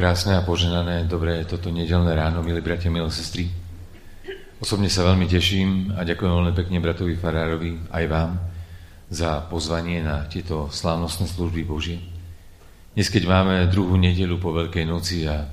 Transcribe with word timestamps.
Krásne 0.00 0.32
a 0.32 0.40
poženané, 0.40 1.04
dobré 1.04 1.44
toto 1.44 1.68
nedelné 1.68 2.16
ráno, 2.16 2.40
milí 2.40 2.64
bratia, 2.64 2.88
milé 2.88 3.12
sestry. 3.12 3.52
Osobne 4.56 4.88
sa 4.88 5.04
veľmi 5.04 5.28
teším 5.28 5.92
a 5.92 6.08
ďakujem 6.08 6.32
veľmi 6.40 6.56
pekne 6.56 6.80
bratovi 6.80 7.20
Farárovi, 7.20 7.84
aj 7.92 8.04
vám, 8.08 8.40
za 9.12 9.44
pozvanie 9.52 10.00
na 10.00 10.24
tieto 10.24 10.72
slávnostné 10.72 11.28
služby 11.28 11.68
Božie. 11.68 12.00
Dnes, 12.96 13.12
keď 13.12 13.28
máme 13.28 13.68
druhú 13.68 14.00
nedelu 14.00 14.40
po 14.40 14.56
Veľkej 14.56 14.88
noci 14.88 15.28
a 15.28 15.44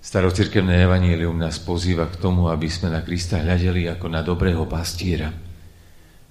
starocirkevné 0.00 0.88
evanílium 0.88 1.36
nás 1.36 1.60
pozýva 1.60 2.08
k 2.08 2.16
tomu, 2.16 2.48
aby 2.48 2.72
sme 2.72 2.88
na 2.88 3.04
Krista 3.04 3.36
hľadeli 3.36 3.84
ako 3.92 4.16
na 4.16 4.24
dobrého 4.24 4.64
pastiera, 4.64 5.28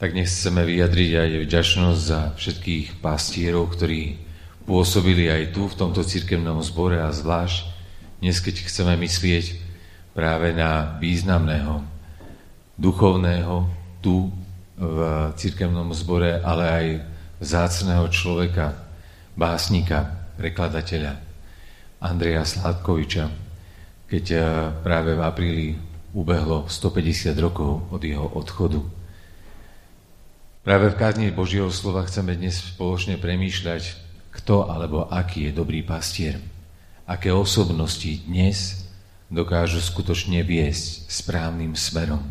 tak 0.01 0.17
dnes 0.17 0.33
chceme 0.33 0.65
vyjadriť 0.65 1.11
aj 1.21 1.29
vďačnosť 1.45 2.01
za 2.01 2.33
všetkých 2.33 2.97
pastierov, 2.97 3.77
ktorí 3.77 4.24
pôsobili 4.65 5.29
aj 5.29 5.53
tu, 5.53 5.69
v 5.69 5.77
tomto 5.77 6.01
cirkevnom 6.01 6.57
zbore 6.65 6.97
a 6.97 7.13
zvlášť 7.13 7.69
dnes, 8.19 8.41
keď 8.41 8.65
chceme 8.65 8.97
myslieť 8.97 9.61
práve 10.17 10.49
na 10.57 10.97
významného, 10.97 11.85
duchovného 12.73 13.69
tu 14.01 14.33
v 14.75 14.97
cirkevnom 15.37 15.93
zbore, 15.93 16.41
ale 16.41 16.63
aj 16.65 16.85
vzácného 17.39 18.09
človeka, 18.09 18.73
básnika, 19.37 20.27
prekladateľa 20.35 21.13
Andreja 22.01 22.43
Sládkoviča, 22.43 23.25
keď 24.09 24.25
eh, 24.33 24.43
práve 24.81 25.15
v 25.15 25.21
apríli 25.21 25.67
ubehlo 26.15 26.65
150 26.71 27.35
rokov 27.37 27.91
od 27.91 28.01
jeho 28.01 28.25
odchodu. 28.25 28.79
Práve 30.65 30.89
v 30.89 30.97
kázni 30.97 31.29
Božieho 31.29 31.69
slova 31.69 32.07
chceme 32.07 32.33
dnes 32.33 32.57
spoločne 32.57 33.21
premýšľať 33.21 34.04
kto 34.35 34.67
alebo 34.67 35.07
aký 35.07 35.49
je 35.49 35.51
dobrý 35.55 35.81
pastier, 35.81 36.43
aké 37.07 37.31
osobnosti 37.31 38.07
dnes 38.27 38.85
dokážu 39.31 39.79
skutočne 39.81 40.43
viesť 40.43 41.07
správnym 41.09 41.73
smerom. 41.73 42.21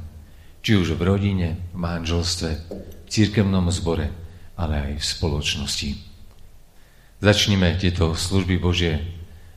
Či 0.64 0.80
už 0.80 0.96
v 0.96 1.02
rodine, 1.04 1.48
v 1.72 1.78
manželstve, 1.80 2.50
v 2.72 3.08
církevnom 3.08 3.68
zbore, 3.68 4.08
ale 4.56 4.92
aj 4.92 4.92
v 5.00 5.04
spoločnosti. 5.04 5.90
Začnime 7.20 7.76
tieto 7.76 8.12
služby 8.12 8.56
Božie 8.60 9.00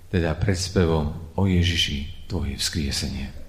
teda 0.08 0.36
predspevom 0.36 1.36
o 1.36 1.44
Ježiši, 1.48 2.28
Tvoje 2.28 2.60
vzkriesenie. 2.60 3.47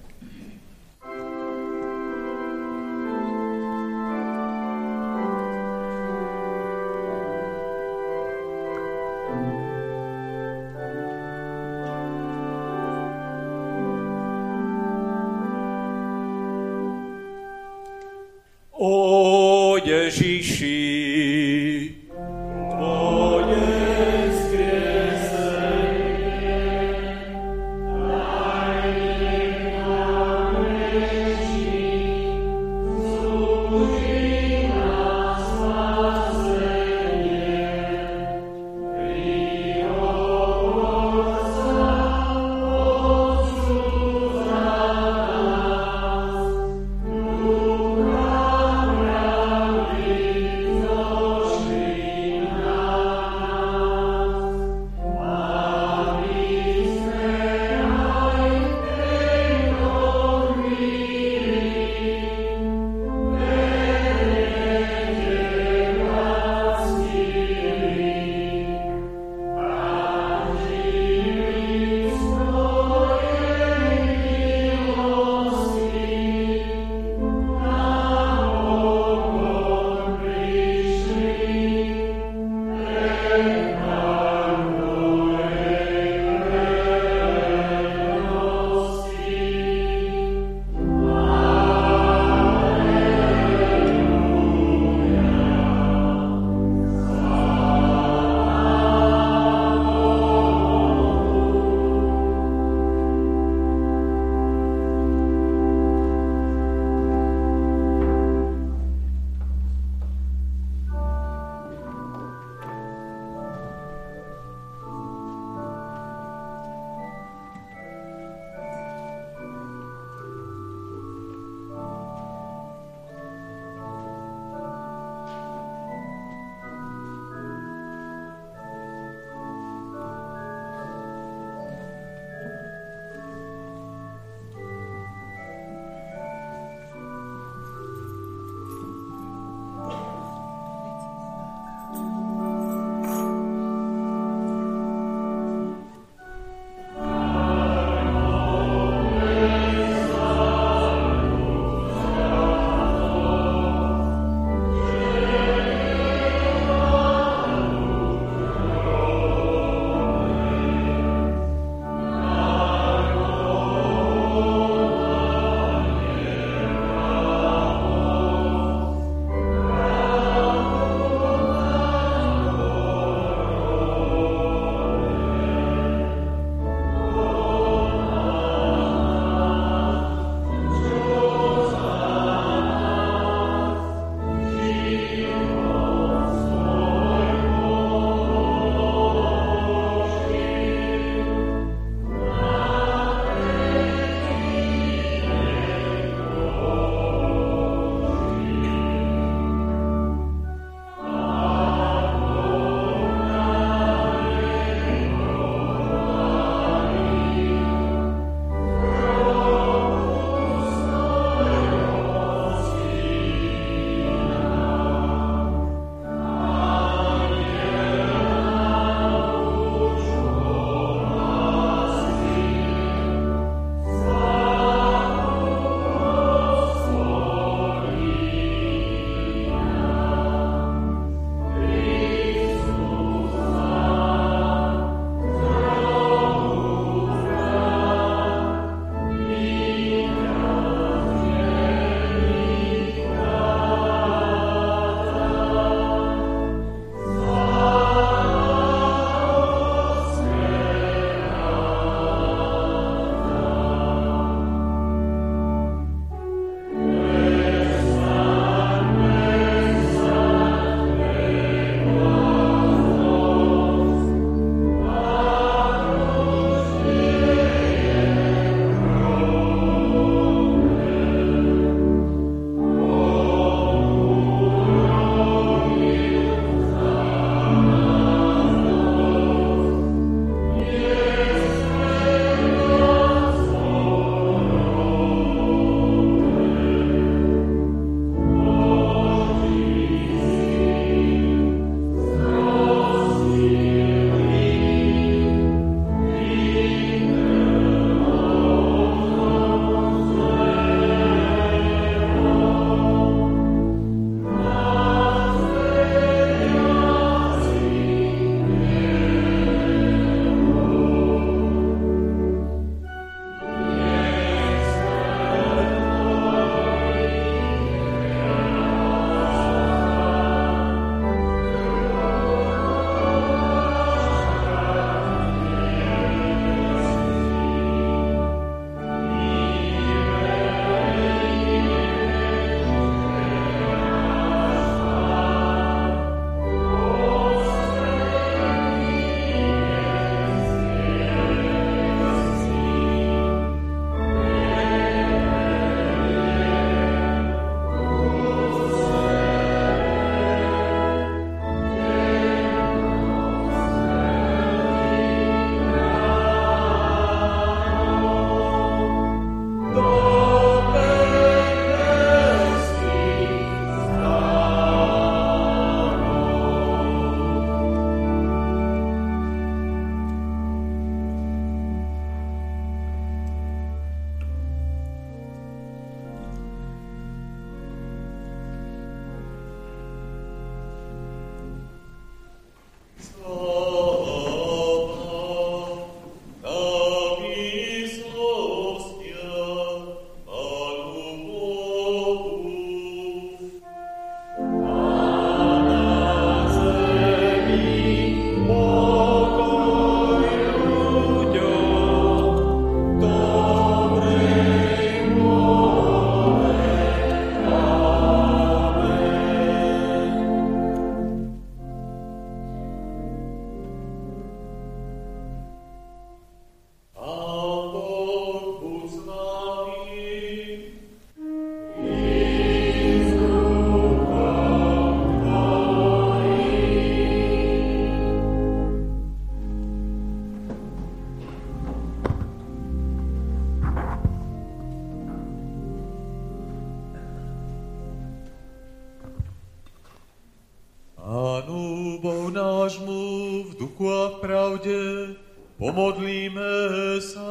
Pomodlíme 445.69 446.97
sa. 447.05 447.29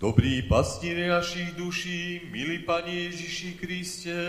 Dobrý 0.00 0.40
pastier 0.48 1.12
našich 1.12 1.52
duší, 1.52 2.32
milý 2.32 2.64
Pane 2.64 3.12
Ježiši 3.12 3.50
Kriste, 3.60 4.20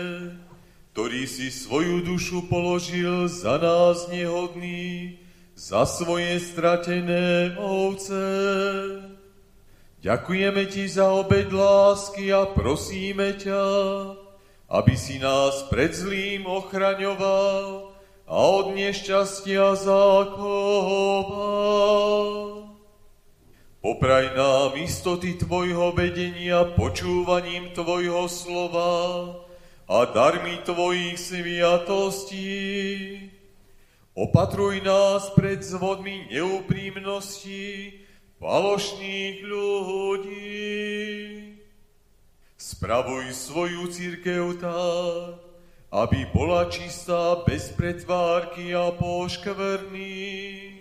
ktorý 0.92 1.24
si 1.24 1.48
svoju 1.48 2.04
dušu 2.04 2.52
položil 2.52 3.32
za 3.32 3.56
nás 3.56 4.12
nehodný, 4.12 5.16
za 5.56 5.88
svoje 5.88 6.36
stratené 6.36 7.56
ovce. 7.56 8.20
Ďakujeme 10.04 10.68
Ti 10.68 10.84
za 10.92 11.16
obed 11.16 11.48
lásky 11.48 12.28
a 12.28 12.44
prosíme 12.44 13.40
ťa, 13.40 13.64
aby 14.68 14.92
si 15.00 15.16
nás 15.16 15.64
pred 15.72 15.96
zlým 15.96 16.44
ochraňoval 16.44 17.85
a 18.26 18.34
od 18.34 18.74
nešťastia 18.74 19.78
zachoval. 19.78 20.26
Popraj 23.78 24.34
nám 24.34 24.74
istoty 24.82 25.38
Tvojho 25.38 25.94
vedenia 25.94 26.66
počúvaním 26.74 27.70
Tvojho 27.70 28.26
slova 28.26 29.30
a 29.86 29.98
darmi 30.10 30.58
Tvojich 30.66 31.14
sviatostí. 31.22 32.50
Opatruj 34.18 34.82
nás 34.82 35.30
pred 35.38 35.62
zvodmi 35.62 36.26
neúprimnosti 36.26 37.94
falošných 38.42 39.46
ľudí. 39.46 40.66
Spravuj 42.58 43.30
svoju 43.30 43.86
církev 43.86 44.58
tak, 44.58 45.45
aby 45.92 46.26
bola 46.34 46.66
čistá 46.70 47.42
bez 47.46 47.70
pretvárky 47.72 48.74
a 48.74 48.90
poškvrný 48.90 50.76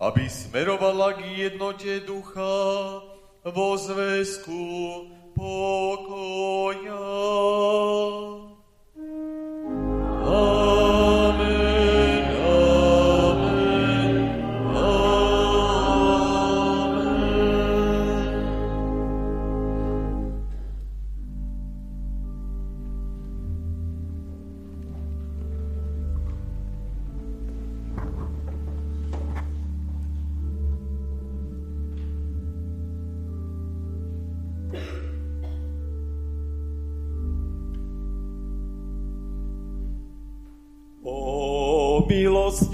aby 0.00 0.24
smerovala 0.32 1.12
k 1.12 1.20
jednote 1.52 2.00
ducha 2.08 3.04
vo 3.44 3.68
zväzku 3.76 4.64
pokoja. 5.36 7.04
Amen. 10.24 10.99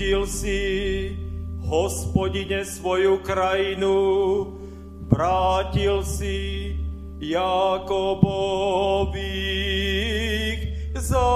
Pomilostil 0.07 0.31
si, 0.31 1.19
hospodine, 1.67 2.63
svoju 2.63 3.27
krajinu, 3.27 4.55
vrátil 5.11 6.07
si 6.07 6.79
Jakobových 7.19 7.75
zajatých. 10.95 11.27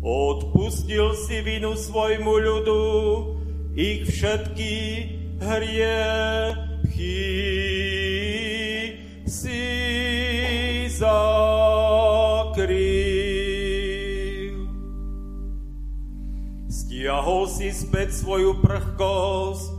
Odpustil 0.00 1.12
si 1.20 1.44
vinu 1.44 1.76
svojmu 1.76 2.32
ľudu, 2.40 2.80
ich 3.76 4.08
všetky 4.08 4.72
hriechy 5.36 7.12
si 17.66 17.82
späť 17.82 18.14
svoju 18.14 18.62
prchkosť, 18.62 19.74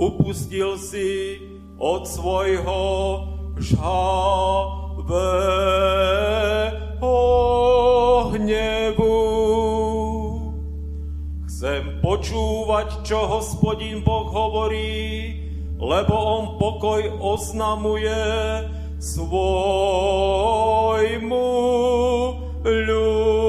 upustil 0.00 0.80
si 0.80 1.36
od 1.76 2.08
svojho 2.08 2.80
žhavého 3.60 5.12
hnevu. 8.32 9.20
Chcem 11.44 12.00
počúvať, 12.00 13.04
čo 13.04 13.28
hospodin 13.28 14.00
Boh 14.00 14.32
hovorí, 14.32 15.36
lebo 15.76 16.16
on 16.16 16.56
pokoj 16.56 17.04
oznamuje 17.20 18.16
svojmu 18.96 19.68
ľudu. 22.64 23.45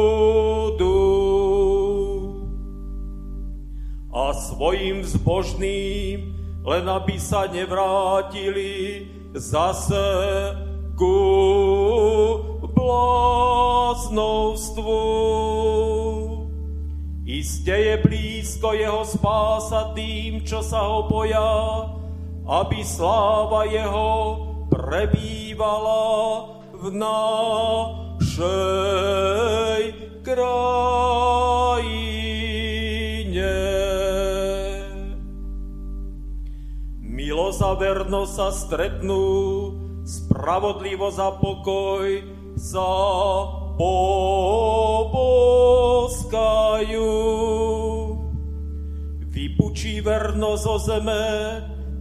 Svojim 4.57 5.05
zbožným, 5.05 6.33
len 6.65 6.89
aby 6.89 7.21
sa 7.21 7.45
nevrátili 7.45 9.05
zase 9.37 10.01
ku 10.97 11.13
bláznovstvu. 12.65 14.97
Iste 17.29 17.69
je 17.69 18.01
blízko 18.01 18.73
jeho 18.73 19.05
spása 19.05 19.93
tým, 19.93 20.41
čo 20.41 20.65
sa 20.65 20.89
ho 20.89 21.05
boja, 21.05 21.93
aby 22.49 22.81
sláva 22.81 23.69
jeho 23.69 24.41
prebývala 24.73 26.49
v 26.81 26.97
našej 26.97 28.41
krajine. 30.25 31.66
Milosť 37.57 37.73
a 37.73 37.81
vernosť 37.81 38.33
sa 38.37 38.53
stretnú, 38.53 39.25
spravodlivosť 40.05 41.17
a 41.17 41.41
pokoj 41.41 42.21
sa 42.53 42.85
poboskajú. 43.81 45.09
Vypučí 49.33 50.05
vernosť 50.05 50.65
o 50.69 50.77
zeme 50.77 51.25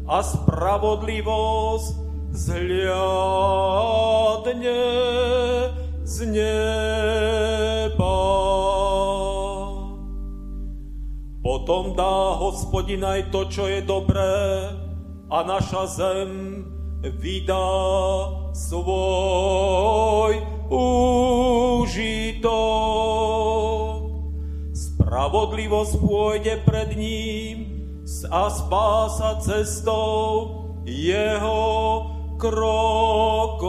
a 0.04 0.18
spravodlivosť 0.20 1.88
zhliadne 2.36 3.32
z 6.04 6.16
neba. 6.36 8.20
Potom 11.40 11.96
dá 11.96 12.36
hospodin 12.44 13.00
aj 13.08 13.32
to, 13.32 13.48
čo 13.48 13.72
je 13.72 13.80
dobré, 13.80 14.84
a 15.26 15.42
naša 15.42 15.86
zem 15.90 16.62
vydá 17.02 17.70
svoj 18.54 20.34
úžitok. 20.70 22.50
Spravodlivosť 24.74 25.92
pôjde 26.02 26.62
pred 26.66 26.94
ním 26.98 27.58
a 28.30 28.50
spása 28.50 29.38
cestou 29.42 30.62
jeho 30.86 31.66
krokov. 32.38 33.66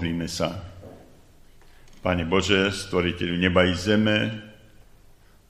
Pomodlíme 0.00 0.32
sa. 0.32 0.56
Pane 2.00 2.24
Bože, 2.24 2.72
stvoriteľu 2.72 3.36
neba 3.36 3.68
i 3.68 3.76
zeme, 3.76 4.32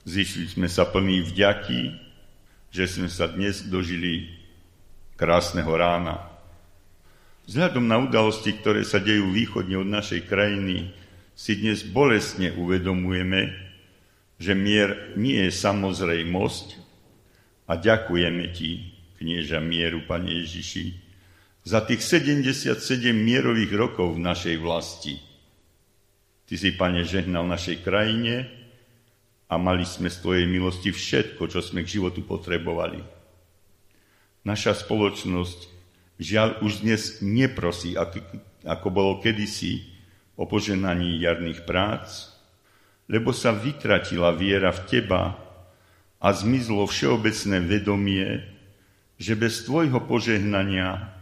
zišli 0.03 0.51
sme 0.51 0.67
sa 0.67 0.83
plní 0.83 1.23
vďaky, 1.23 1.95
že 2.67 2.83
sme 2.83 3.07
sa 3.07 3.31
dnes 3.31 3.63
dožili 3.63 4.27
krásneho 5.15 5.71
rána. 5.71 6.19
Vzhľadom 7.47 7.87
na 7.87 8.03
udalosti, 8.03 8.51
ktoré 8.59 8.83
sa 8.83 8.99
dejú 8.99 9.31
východne 9.31 9.79
od 9.79 9.87
našej 9.87 10.27
krajiny, 10.27 10.91
si 11.31 11.55
dnes 11.55 11.87
bolestne 11.87 12.51
uvedomujeme, 12.51 13.55
že 14.35 14.51
mier 14.51 15.15
nie 15.15 15.47
je 15.47 15.51
samozrejmosť 15.55 16.75
a 17.71 17.79
ďakujeme 17.79 18.51
Ti, 18.51 18.71
knieža 19.15 19.63
mieru, 19.63 20.03
Pane 20.03 20.43
Ježiši, 20.43 21.10
za 21.61 21.81
tých 21.85 22.01
77 22.01 22.77
mierových 23.13 23.71
rokov 23.73 24.17
v 24.17 24.23
našej 24.23 24.55
vlasti– 24.61 25.15
Ty 26.51 26.59
si, 26.59 26.75
Pane, 26.75 27.07
žehnal 27.07 27.47
našej 27.47 27.79
krajine 27.79 28.51
a 29.47 29.55
mali 29.55 29.87
sme 29.87 30.11
z 30.11 30.19
Tvojej 30.19 30.43
milosti 30.51 30.91
všetko, 30.91 31.47
čo 31.47 31.63
sme 31.63 31.79
k 31.87 31.95
životu 31.95 32.27
potrebovali. 32.27 32.99
Naša 34.43 34.75
spoločnosť 34.83 35.71
žiaľ 36.19 36.59
už 36.59 36.83
dnes 36.83 37.23
neprosí, 37.23 37.95
ako 38.67 38.87
bolo 38.91 39.23
kedysi, 39.23 39.95
o 40.35 40.43
poženaní 40.43 41.23
jarných 41.23 41.63
prác, 41.63 42.35
lebo 43.07 43.31
sa 43.31 43.55
vytratila 43.55 44.35
viera 44.35 44.75
v 44.75 44.91
Teba 44.91 45.39
a 46.19 46.27
zmizlo 46.35 46.83
všeobecné 46.83 47.63
vedomie, 47.63 48.43
že 49.15 49.39
bez 49.39 49.63
Tvojho 49.63 50.03
požehnania 50.03 51.15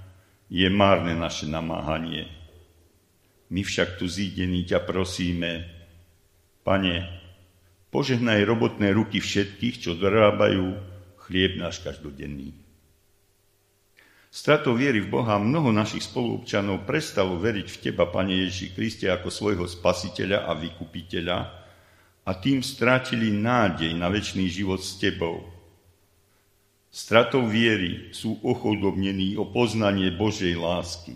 je 0.49 0.67
márne 0.67 1.13
naše 1.13 1.45
namáhanie. 1.45 2.25
My 3.49 3.61
však 3.61 4.01
tu 4.01 4.09
zídení 4.09 4.65
ťa 4.65 4.81
prosíme, 4.85 5.69
Pane, 6.65 7.05
požehnaj 7.89 8.45
robotné 8.45 8.93
ruky 8.93 9.21
všetkých, 9.21 9.75
čo 9.81 9.97
dorábajú 9.97 10.77
chlieb 11.25 11.57
náš 11.57 11.81
každodenný. 11.81 12.53
Stratou 14.29 14.77
viery 14.77 15.01
v 15.01 15.09
Boha 15.09 15.41
mnoho 15.41 15.73
našich 15.73 16.05
spoluobčanov 16.05 16.85
prestalo 16.85 17.41
veriť 17.41 17.65
v 17.65 17.79
Teba, 17.81 18.05
Pane 18.05 18.45
Ježiši 18.45 18.67
Kriste, 18.77 19.09
ako 19.09 19.33
svojho 19.33 19.65
spasiteľa 19.65 20.45
a 20.45 20.53
vykupiteľa 20.53 21.37
a 22.29 22.31
tým 22.37 22.61
strátili 22.61 23.33
nádej 23.33 23.89
na 23.97 24.05
väčší 24.05 24.45
život 24.45 24.85
s 24.85 25.01
Tebou. 25.01 25.58
Stratou 26.89 27.45
viery 27.45 28.09
sú 28.17 28.41
ochodobnení 28.41 29.37
o 29.37 29.45
poznanie 29.45 30.09
Božej 30.09 30.57
lásky. 30.57 31.13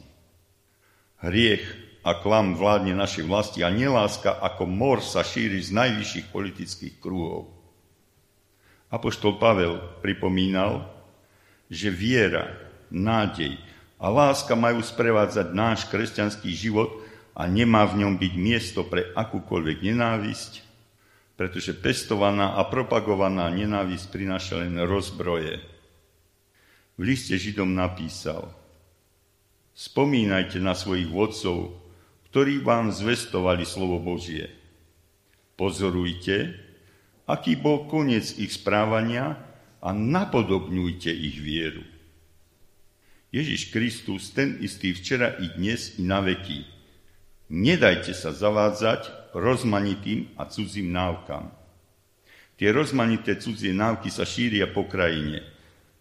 Hriech 1.17 1.65
a 2.05 2.13
klam 2.19 2.53
vládne 2.53 2.93
našej 2.93 3.25
vlasti 3.25 3.65
a 3.65 3.73
neláska 3.73 4.37
ako 4.37 4.69
mor 4.69 5.01
sa 5.01 5.25
šíri 5.25 5.57
z 5.65 5.73
najvyšších 5.73 6.29
politických 6.29 6.95
krúhov. 7.01 7.49
Apoštol 8.93 9.41
Pavel 9.41 9.81
pripomínal, 10.05 10.85
že 11.73 11.89
viera, 11.89 12.53
nádej 12.93 13.57
a 13.97 14.05
láska 14.13 14.53
majú 14.53 14.85
sprevádzať 14.85 15.57
náš 15.57 15.89
kresťanský 15.89 16.53
život 16.53 17.01
a 17.33 17.49
nemá 17.49 17.89
v 17.89 18.05
ňom 18.05 18.21
byť 18.21 18.33
miesto 18.37 18.85
pre 18.85 19.09
akúkoľvek 19.17 19.81
nenávisť, 19.89 20.61
pretože 21.33 21.73
pestovaná 21.73 22.57
a 22.57 22.67
propagovaná 22.69 23.49
nenávisť 23.49 24.05
prináša 24.13 24.61
len 24.61 24.77
rozbroje. 24.85 25.61
V 26.93 27.01
liste 27.01 27.33
Židom 27.33 27.73
napísal, 27.73 28.53
spomínajte 29.73 30.61
na 30.61 30.77
svojich 30.77 31.09
vodcov, 31.09 31.73
ktorí 32.29 32.61
vám 32.61 32.93
zvestovali 32.93 33.65
slovo 33.65 33.97
Božie. 33.97 34.49
Pozorujte, 35.57 36.53
aký 37.25 37.57
bol 37.57 37.89
koniec 37.89 38.37
ich 38.37 38.53
správania 38.53 39.37
a 39.81 39.89
napodobňujte 39.89 41.09
ich 41.09 41.37
vieru. 41.41 41.81
Ježiš 43.33 43.73
Kristus, 43.73 44.29
ten 44.29 44.61
istý 44.61 44.93
včera 44.93 45.33
i 45.41 45.49
dnes 45.57 45.97
i 45.97 46.05
na 46.05 46.21
veky. 46.21 46.69
Nedajte 47.53 48.17
sa 48.17 48.33
zavádzať 48.33 49.31
rozmanitým 49.37 50.33
a 50.41 50.49
cudzím 50.49 50.89
návkam. 50.89 51.53
Tie 52.57 52.73
rozmanité 52.73 53.37
cudzie 53.37 53.77
návky 53.77 54.09
sa 54.09 54.25
šíria 54.25 54.65
po 54.73 54.89
krajine. 54.89 55.45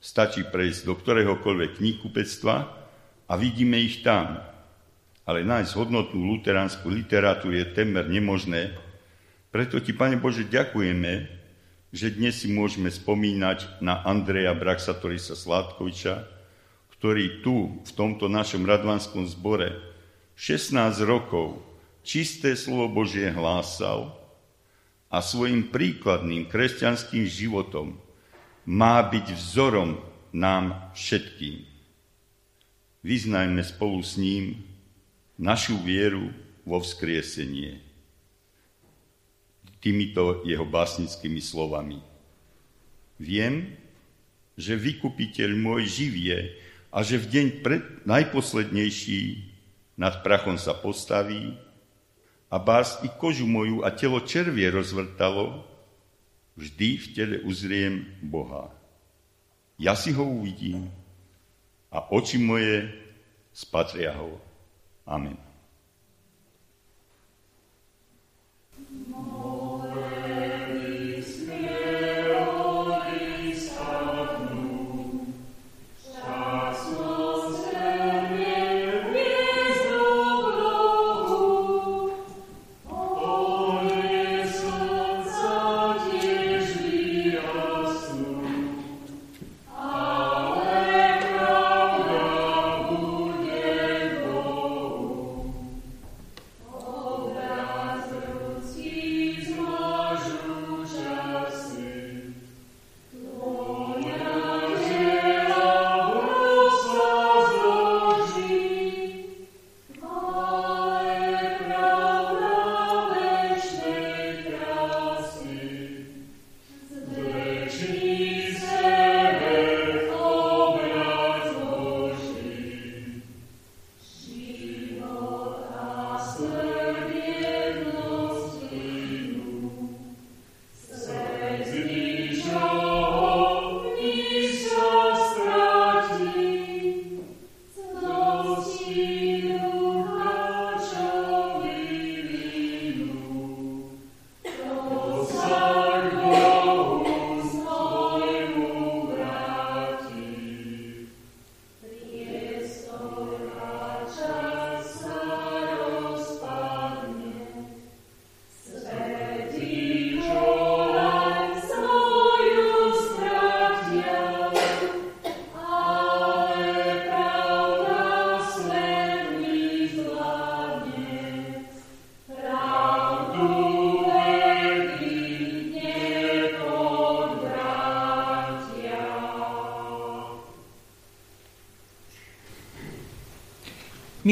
Stačí 0.01 0.49
prejsť 0.49 0.89
do 0.89 0.97
ktoréhokoľvek 0.97 1.77
knihkupectva 1.77 2.57
a 3.29 3.33
vidíme 3.37 3.77
ich 3.77 4.01
tam 4.01 4.41
ale 5.23 5.47
nájsť 5.47 5.73
hodnotnú 5.79 6.19
luteránsku 6.35 6.91
literatúru 6.91 7.55
je 7.55 7.67
temer 7.71 8.11
nemožné. 8.11 8.75
Preto 9.55 9.79
ti, 9.79 9.95
Pane 9.95 10.19
Bože, 10.19 10.49
ďakujeme, 10.49 11.31
že 11.93 12.09
dnes 12.11 12.43
si 12.43 12.51
môžeme 12.51 12.91
spomínať 12.91 13.79
na 13.85 14.01
Andreja 14.03 14.57
Braxatorisa 14.57 15.39
Sládkoviča, 15.39 16.27
ktorý 16.99 17.45
tu, 17.45 17.85
v 17.85 17.91
tomto 17.95 18.27
našom 18.27 18.65
radvanskom 18.67 19.29
zbore, 19.29 19.92
16 20.43 21.07
rokov 21.07 21.63
čisté 22.03 22.59
slovo 22.59 22.91
Božie 22.91 23.31
hlásal 23.31 24.11
a 25.07 25.23
svojim 25.23 25.71
príkladným 25.71 26.51
kresťanským 26.51 27.31
životom 27.31 27.95
má 28.67 28.99
byť 29.07 29.39
vzorom 29.39 30.03
nám 30.35 30.91
všetkým. 30.99 31.63
Vyznajme 33.07 33.63
spolu 33.63 34.03
s 34.03 34.19
ním 34.19 34.59
našu 35.39 35.79
vieru 35.79 36.35
vo 36.67 36.83
vzkriesenie. 36.83 37.79
Týmito 39.79 40.43
jeho 40.43 40.67
básnickými 40.67 41.39
slovami. 41.39 42.03
Viem, 43.23 43.79
že 44.59 44.75
vykupiteľ 44.75 45.55
môj 45.55 45.87
živie 45.87 46.59
a 46.91 47.07
že 47.07 47.23
v 47.23 47.31
deň 47.31 47.47
pred, 47.63 47.83
najposlednejší 48.11 49.52
nad 50.03 50.19
prachom 50.27 50.59
sa 50.59 50.75
postaví 50.75 51.55
a 52.51 52.59
bás 52.59 52.99
i 53.07 53.09
kožu 53.23 53.47
moju 53.47 53.87
a 53.87 53.95
telo 53.95 54.19
červie 54.27 54.67
rozvrtalo, 54.67 55.63
vždy 56.59 56.89
v 56.99 57.07
tele 57.15 57.37
uzriem 57.47 58.11
Boha. 58.19 58.75
Ja 59.79 59.95
si 59.95 60.11
ho 60.11 60.27
uvidím 60.27 60.91
a 61.95 62.03
oči 62.11 62.43
moje 62.43 62.91
spatria 63.55 64.11
ho. 64.19 64.43
Amen. 65.07 65.39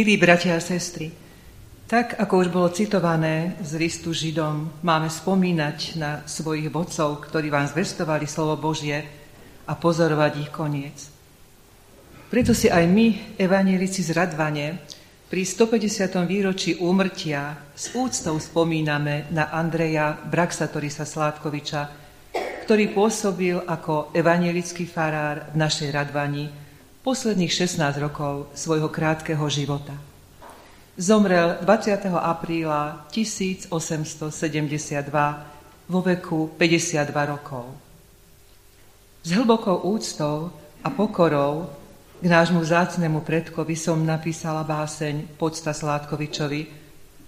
Milí 0.00 0.16
bratia 0.16 0.56
a 0.56 0.64
sestry, 0.64 1.12
tak 1.84 2.16
ako 2.16 2.40
už 2.40 2.48
bolo 2.48 2.72
citované 2.72 3.60
z 3.60 3.76
listu 3.76 4.16
Židom, 4.16 4.80
máme 4.80 5.12
spomínať 5.12 6.00
na 6.00 6.24
svojich 6.24 6.72
vodcov, 6.72 7.28
ktorí 7.28 7.52
vám 7.52 7.68
zvestovali 7.68 8.24
slovo 8.24 8.56
Božie 8.56 9.04
a 9.68 9.76
pozorovať 9.76 10.32
ich 10.40 10.48
koniec. 10.48 10.96
Preto 12.32 12.56
si 12.56 12.72
aj 12.72 12.80
my, 12.88 13.36
evanielici 13.36 14.00
z 14.00 14.16
Radvane, 14.16 14.80
pri 15.28 15.44
150. 15.44 16.16
výročí 16.24 16.80
úmrtia 16.80 17.60
s 17.76 17.92
úctou 17.92 18.40
spomíname 18.40 19.28
na 19.28 19.52
Andreja 19.52 20.16
Braxatorisa 20.16 21.04
Sládkoviča, 21.04 21.82
ktorý 22.64 22.96
pôsobil 22.96 23.60
ako 23.68 24.16
evanielický 24.16 24.88
farár 24.88 25.52
v 25.52 25.60
našej 25.60 25.92
Radvani 25.92 26.59
posledných 27.00 27.48
16 27.48 27.96
rokov 27.96 28.52
svojho 28.52 28.92
krátkeho 28.92 29.48
života. 29.48 29.96
Zomrel 31.00 31.56
20. 31.64 32.12
apríla 32.12 33.08
1872 33.08 34.28
vo 35.88 36.00
veku 36.04 36.52
52 36.60 37.32
rokov. 37.32 37.72
S 39.24 39.32
hlbokou 39.32 39.80
úctou 39.88 40.52
a 40.84 40.88
pokorou 40.92 41.72
k 42.20 42.26
nášmu 42.28 42.60
vzácnemu 42.60 43.24
predkovi 43.24 43.72
som 43.80 43.96
napísala 44.04 44.60
báseň 44.60 45.40
Podsta 45.40 45.72
Sládkovičovi, 45.72 46.68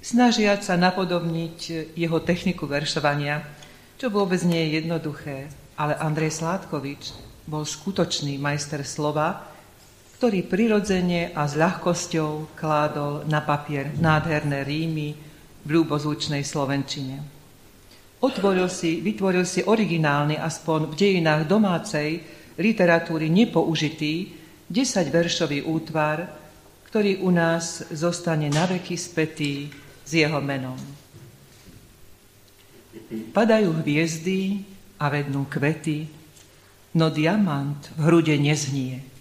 snažiať 0.04 0.68
sa 0.68 0.76
napodobniť 0.76 1.88
jeho 1.96 2.20
techniku 2.20 2.68
veršovania, 2.68 3.40
čo 3.96 4.12
vôbec 4.12 4.44
nie 4.44 4.68
je 4.68 4.84
jednoduché, 4.84 5.48
ale 5.80 5.96
Andrej 5.96 6.44
Sládkovič 6.44 7.16
bol 7.48 7.64
skutočný 7.64 8.36
majster 8.36 8.84
slova, 8.84 9.51
ktorý 10.22 10.46
prirodzene 10.46 11.34
a 11.34 11.50
s 11.50 11.58
ľahkosťou 11.58 12.54
kládol 12.54 13.26
na 13.26 13.42
papier 13.42 13.90
nádherné 13.98 14.62
rímy 14.62 15.18
v 15.66 15.68
ľúbozvučnej 15.74 16.46
slovenčine. 16.46 17.18
Otvoril 18.22 18.70
si, 18.70 19.02
vytvoril 19.02 19.42
si 19.42 19.66
originálny, 19.66 20.38
aspoň 20.38 20.86
v 20.86 20.94
dejinách 20.94 21.50
domácej 21.50 22.22
literatúry 22.54 23.34
nepoužitý, 23.34 24.30
desaťveršový 24.70 25.66
útvar, 25.66 26.30
ktorý 26.86 27.18
u 27.26 27.34
nás 27.34 27.90
zostane 27.90 28.46
naveky 28.46 28.94
spätý 28.94 29.74
s 30.06 30.10
jeho 30.14 30.38
menom. 30.38 30.78
Padajú 33.34 33.74
hviezdy 33.82 34.62
a 35.02 35.10
vednú 35.10 35.50
kvety, 35.50 36.06
no 36.94 37.10
diamant 37.10 37.90
v 37.98 38.06
hrude 38.06 38.38
neznie. 38.38 39.11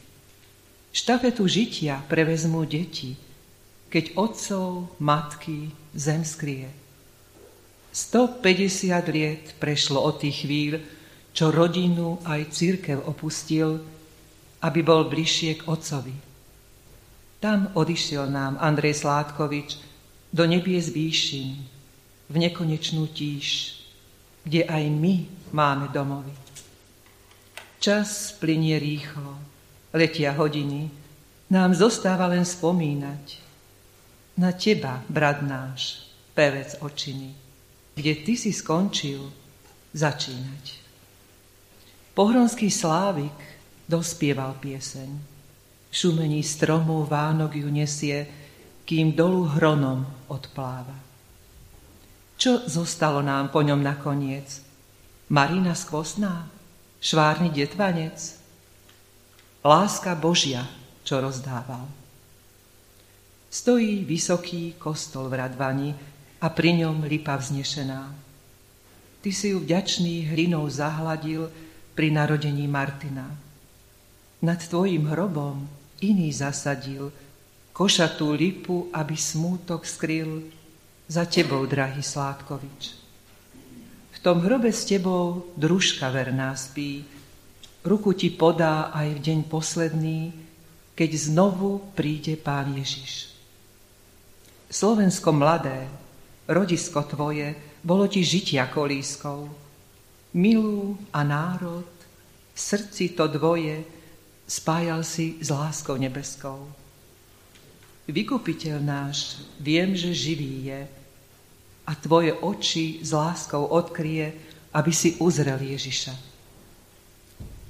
Štafetu 0.91 1.47
žitia 1.47 2.03
prevezmú 2.11 2.67
deti, 2.67 3.15
keď 3.87 4.15
otcov, 4.19 4.91
matky 4.99 5.71
zem 5.95 6.27
skrie. 6.27 6.67
150 7.91 8.91
liet 9.11 9.45
prešlo 9.59 9.99
od 9.99 10.19
tých 10.19 10.47
chvíľ, 10.47 10.83
čo 11.31 11.51
rodinu 11.51 12.19
aj 12.27 12.51
církev 12.51 13.03
opustil, 13.07 13.79
aby 14.63 14.79
bol 14.83 15.07
bližšie 15.07 15.63
k 15.63 15.67
otcovi. 15.67 16.15
Tam 17.39 17.71
odišiel 17.75 18.27
nám 18.27 18.59
Andrej 18.59 19.03
Sládkovič 19.03 19.79
do 20.31 20.43
nebies 20.43 20.91
výšin, 20.91 21.55
v 22.31 22.35
nekonečnú 22.35 23.11
tíž, 23.11 23.75
kde 24.47 24.63
aj 24.67 24.83
my 24.87 25.27
máme 25.51 25.91
domovy. 25.91 26.31
Čas 27.83 28.31
plinie 28.39 28.79
rýchlo, 28.79 29.50
letia 29.91 30.31
hodiny, 30.35 30.91
nám 31.51 31.75
zostáva 31.75 32.31
len 32.31 32.47
spomínať 32.47 33.39
na 34.39 34.55
teba, 34.55 35.03
brat 35.11 35.43
náš, 35.43 36.07
pevec 36.31 36.79
očiny, 36.79 37.35
kde 37.95 38.13
ty 38.23 38.33
si 38.39 38.55
skončil 38.55 39.27
začínať. 39.91 40.79
Pohronský 42.15 42.71
slávik 42.71 43.35
dospieval 43.87 44.55
pieseň. 44.63 45.11
Šumení 45.91 46.39
stromov 46.39 47.11
Vánok 47.11 47.59
ju 47.59 47.67
nesie, 47.67 48.23
kým 48.87 49.11
dolu 49.11 49.43
hronom 49.59 50.07
odpláva. 50.31 50.95
Čo 52.39 52.63
zostalo 52.65 53.19
nám 53.19 53.51
po 53.51 53.59
ňom 53.61 53.83
nakoniec? 53.83 54.63
Marina 55.29 55.75
skvostná? 55.75 56.47
Švárny 57.03 57.51
detvanec? 57.51 58.40
Láska 59.61 60.17
Božia, 60.17 60.65
čo 61.05 61.21
rozdával. 61.21 61.85
Stojí 63.53 64.01
vysoký 64.01 64.73
kostol 64.81 65.29
v 65.29 65.37
Radvani 65.37 65.89
a 66.41 66.49
pri 66.49 66.81
ňom 66.81 67.05
lipa 67.05 67.37
vznešená. 67.37 68.09
Ty 69.21 69.29
si 69.29 69.53
ju 69.53 69.61
vďačný 69.61 70.33
hlinou 70.33 70.65
zahladil 70.65 71.53
pri 71.93 72.09
narodení 72.09 72.65
Martina. 72.65 73.29
Nad 74.41 74.65
tvojim 74.65 75.05
hrobom 75.13 75.69
iný 76.01 76.33
zasadil 76.33 77.13
košatú 77.69 78.33
lipu, 78.33 78.89
aby 78.89 79.13
smútok 79.13 79.85
skryl 79.85 80.41
za 81.05 81.29
tebou, 81.29 81.69
drahý 81.69 82.01
Sládkovič. 82.01 82.97
V 84.09 84.17
tom 84.25 84.41
hrobe 84.41 84.73
s 84.73 84.89
tebou 84.89 85.53
družka 85.53 86.09
verná 86.09 86.57
spí, 86.57 87.05
Ruku 87.81 88.13
ti 88.13 88.29
podá 88.29 88.93
aj 88.93 89.17
v 89.17 89.19
deň 89.25 89.39
posledný, 89.49 90.29
keď 90.93 91.09
znovu 91.17 91.81
príde 91.97 92.37
Pán 92.37 92.77
Ježiš. 92.77 93.33
Slovensko 94.69 95.33
mladé, 95.33 95.89
rodisko 96.45 97.01
tvoje, 97.09 97.57
bolo 97.81 98.05
ti 98.05 98.21
žitia 98.21 98.69
kolískou. 98.69 99.49
Milú 100.37 100.93
a 101.09 101.25
národ, 101.25 101.89
srdci 102.53 103.17
to 103.17 103.25
dvoje, 103.25 103.81
spájal 104.45 105.01
si 105.01 105.41
s 105.41 105.49
láskou 105.49 105.97
nebeskou. 105.97 106.69
Vykupiteľ 108.05 108.77
náš, 108.77 109.41
viem, 109.57 109.97
že 109.97 110.13
živý 110.13 110.69
je 110.69 110.81
a 111.89 111.91
tvoje 111.97 112.29
oči 112.45 113.01
s 113.01 113.09
láskou 113.09 113.65
odkrie, 113.73 114.37
aby 114.69 114.93
si 114.93 115.17
uzrel 115.17 115.57
Ježiša 115.57 116.30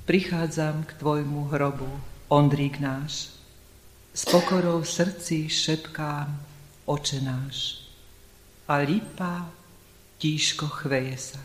prichádzam 0.05 0.83
k 0.83 0.91
tvojmu 0.97 1.53
hrobu, 1.53 1.89
Ondrík 2.27 2.79
náš. 2.79 3.29
S 4.13 4.25
pokorou 4.25 4.83
srdci 4.83 5.49
šepkám, 5.49 6.27
oče 6.85 7.19
náš. 7.21 7.85
A 8.67 8.81
lipa 8.81 9.51
tížko 10.17 10.67
chveje 10.67 11.17
sa. 11.17 11.41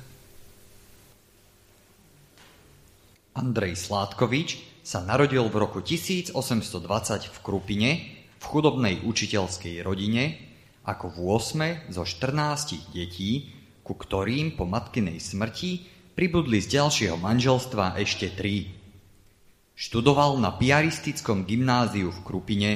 Andrej 3.37 3.77
Sládkovič 3.77 4.81
sa 4.81 5.05
narodil 5.05 5.45
v 5.51 5.57
roku 5.61 5.85
1820 5.85 6.33
v 7.29 7.39
Krupine 7.45 7.91
v 8.41 8.45
chudobnej 8.47 9.05
učiteľskej 9.05 9.85
rodine 9.85 10.39
ako 10.87 11.13
v 11.13 11.19
8 11.35 11.93
zo 11.93 12.07
14 12.07 12.95
detí, 12.95 13.53
ku 13.83 13.99
ktorým 13.99 14.55
po 14.55 14.65
matkinej 14.65 15.19
smrti 15.19 15.96
pribudli 16.17 16.65
z 16.65 16.81
ďalšieho 16.81 17.21
manželstva 17.21 18.01
ešte 18.01 18.33
tri. 18.33 18.73
Študoval 19.77 20.41
na 20.41 20.57
piaristickom 20.57 21.45
gymnáziu 21.45 22.09
v 22.09 22.25
Krupine, 22.25 22.73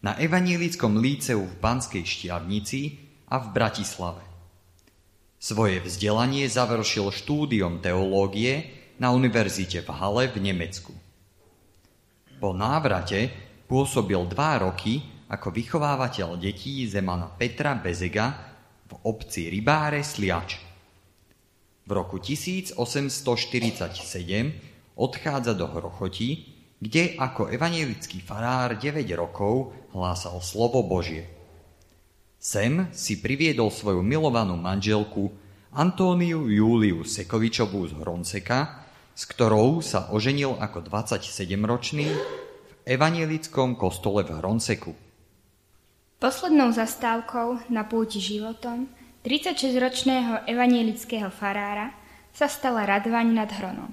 na 0.00 0.16
evanílickom 0.16 0.96
líceu 0.96 1.44
v 1.44 1.54
Banskej 1.60 2.08
Štiavnici 2.08 2.96
a 3.28 3.36
v 3.44 3.46
Bratislave. 3.52 4.24
Svoje 5.36 5.84
vzdelanie 5.84 6.48
završil 6.48 7.12
štúdiom 7.12 7.84
teológie 7.84 8.72
na 8.96 9.12
univerzite 9.12 9.84
v 9.84 9.88
Hale 9.92 10.24
v 10.32 10.40
Nemecku. 10.40 10.96
Po 12.40 12.56
návrate 12.56 13.30
pôsobil 13.68 14.18
dva 14.32 14.64
roky 14.64 15.04
ako 15.28 15.52
vychovávateľ 15.52 16.40
detí 16.40 16.88
Zemana 16.88 17.28
Petra 17.28 17.76
Bezega 17.76 18.32
v 18.88 18.96
obci 19.04 19.52
Rybáre 19.52 20.00
Sliač. 20.00 20.67
V 21.88 21.96
roku 21.96 22.20
1847 22.20 23.16
odchádza 24.92 25.56
do 25.56 25.72
Hrochoti, 25.72 26.44
kde 26.76 27.16
ako 27.16 27.48
evangelický 27.48 28.20
farár 28.20 28.76
9 28.76 29.08
rokov 29.16 29.72
hlásal 29.96 30.36
slovo 30.44 30.84
Božie. 30.84 31.24
Sem 32.36 32.92
si 32.92 33.16
priviedol 33.16 33.72
svoju 33.72 34.04
milovanú 34.04 34.60
manželku 34.60 35.32
Antóniu 35.72 36.52
Júliu 36.52 37.08
Sekovičovú 37.08 37.88
z 37.88 37.96
Hronceka, 37.96 38.84
s 39.16 39.24
ktorou 39.24 39.80
sa 39.80 40.12
oženil 40.12 40.60
ako 40.60 40.84
27-ročný 40.92 42.04
v 42.04 42.72
evanielickom 42.84 43.80
kostole 43.80 44.28
v 44.28 44.36
Hronseku. 44.36 44.92
Poslednou 46.20 46.68
zastávkou 46.68 47.72
na 47.72 47.88
púti 47.88 48.20
životom 48.20 48.92
36-ročného 49.28 50.48
evanielického 50.48 51.28
farára 51.28 51.92
sa 52.32 52.48
stala 52.48 52.88
Radvaň 52.88 53.36
nad 53.36 53.52
Hronom. 53.52 53.92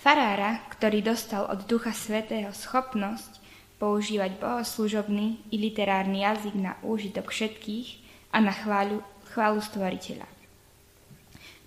Farára, 0.00 0.64
ktorý 0.72 1.04
dostal 1.04 1.44
od 1.44 1.68
Ducha 1.68 1.92
Svetého 1.92 2.48
schopnosť 2.48 3.36
používať 3.76 4.40
bohoslužobný 4.40 5.44
i 5.52 5.60
literárny 5.60 6.24
jazyk 6.24 6.56
na 6.56 6.72
úžitok 6.80 7.28
všetkých 7.28 8.00
a 8.32 8.40
na 8.40 8.56
chváľu, 8.56 9.04
chválu 9.36 9.60
stvoriteľa. 9.60 10.24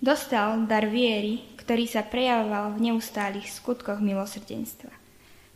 Dostal 0.02 0.66
dar 0.66 0.90
viery, 0.90 1.46
ktorý 1.62 1.86
sa 1.86 2.02
prejavoval 2.02 2.74
v 2.74 2.90
neustálých 2.90 3.54
skutkoch 3.54 4.02
milosrdenstva. 4.02 4.90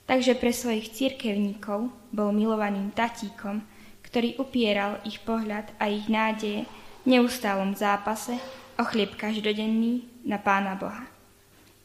Takže 0.06 0.38
pre 0.38 0.54
svojich 0.54 0.94
cirkevníkov 0.94 1.90
bol 2.14 2.30
milovaným 2.30 2.94
tatíkom, 2.94 3.66
ktorý 4.06 4.38
upieral 4.38 5.02
ich 5.02 5.18
pohľad 5.26 5.74
a 5.82 5.90
ich 5.90 6.06
nádeje 6.06 6.70
neustálom 7.08 7.72
zápase 7.72 8.36
o 8.76 8.84
chlieb 8.84 9.16
každodenný 9.16 10.04
na 10.28 10.36
Pána 10.36 10.76
Boha. 10.76 11.08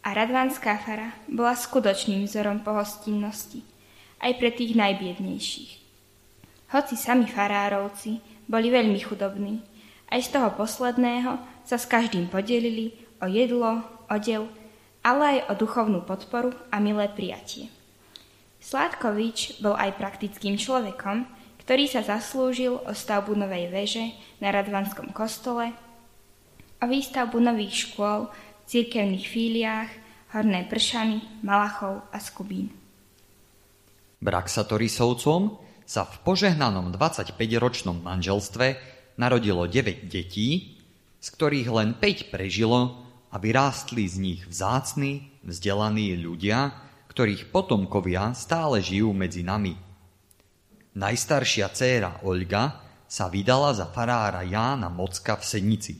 A 0.02 0.10
Radvanská 0.10 0.82
fara 0.82 1.14
bola 1.30 1.54
skutočným 1.54 2.26
vzorom 2.26 2.58
pohostinnosti, 2.66 3.62
aj 4.18 4.34
pre 4.34 4.50
tých 4.50 4.74
najbiednejších. 4.74 5.70
Hoci 6.74 6.98
sami 6.98 7.30
farárovci 7.30 8.18
boli 8.50 8.74
veľmi 8.74 8.98
chudobní, 8.98 9.62
aj 10.10 10.26
z 10.26 10.28
toho 10.34 10.50
posledného 10.58 11.38
sa 11.62 11.78
s 11.78 11.86
každým 11.86 12.26
podelili 12.26 12.98
o 13.22 13.30
jedlo, 13.30 13.86
odev, 14.10 14.50
ale 15.06 15.38
aj 15.38 15.38
o 15.48 15.52
duchovnú 15.54 16.02
podporu 16.02 16.50
a 16.74 16.82
milé 16.82 17.06
prijatie. 17.06 17.70
Sládkovič 18.58 19.62
bol 19.62 19.78
aj 19.78 19.94
praktickým 20.02 20.58
človekom, 20.58 21.30
ktorý 21.62 21.86
sa 21.86 22.02
zaslúžil 22.02 22.74
o 22.74 22.92
stavbu 22.92 23.38
novej 23.38 23.70
veže 23.70 24.04
na 24.42 24.50
Radvanskom 24.50 25.14
kostole, 25.14 25.70
o 26.82 26.86
výstavbu 26.90 27.38
nových 27.38 27.86
škôl 27.88 28.26
v 28.26 28.64
cirkevných 28.66 29.26
fíliách 29.30 29.90
Horné 30.34 30.66
Pršany, 30.66 31.46
Malachov 31.46 32.02
a 32.10 32.18
Skubín. 32.18 32.74
Braxatorisovcom 34.18 35.58
sa 35.86 36.02
v 36.06 36.14
požehnanom 36.26 36.90
25-ročnom 36.94 38.02
manželstve 38.02 38.78
narodilo 39.18 39.66
9 39.66 40.10
detí, 40.10 40.78
z 41.22 41.28
ktorých 41.30 41.68
len 41.70 41.94
5 41.94 42.34
prežilo 42.34 43.06
a 43.30 43.38
vyrástli 43.38 44.02
z 44.10 44.16
nich 44.18 44.40
vzácni, 44.46 45.30
vzdelaní 45.46 46.18
ľudia, 46.18 46.74
ktorých 47.12 47.54
potomkovia 47.54 48.32
stále 48.32 48.80
žijú 48.80 49.12
medzi 49.12 49.44
nami. 49.46 49.91
Najstaršia 50.92 51.72
dcéra 51.72 52.20
Olga 52.28 52.76
sa 53.08 53.32
vydala 53.32 53.72
za 53.72 53.88
farára 53.88 54.44
Jána 54.44 54.92
Mocka 54.92 55.40
v 55.40 55.44
Sednici. 55.44 55.94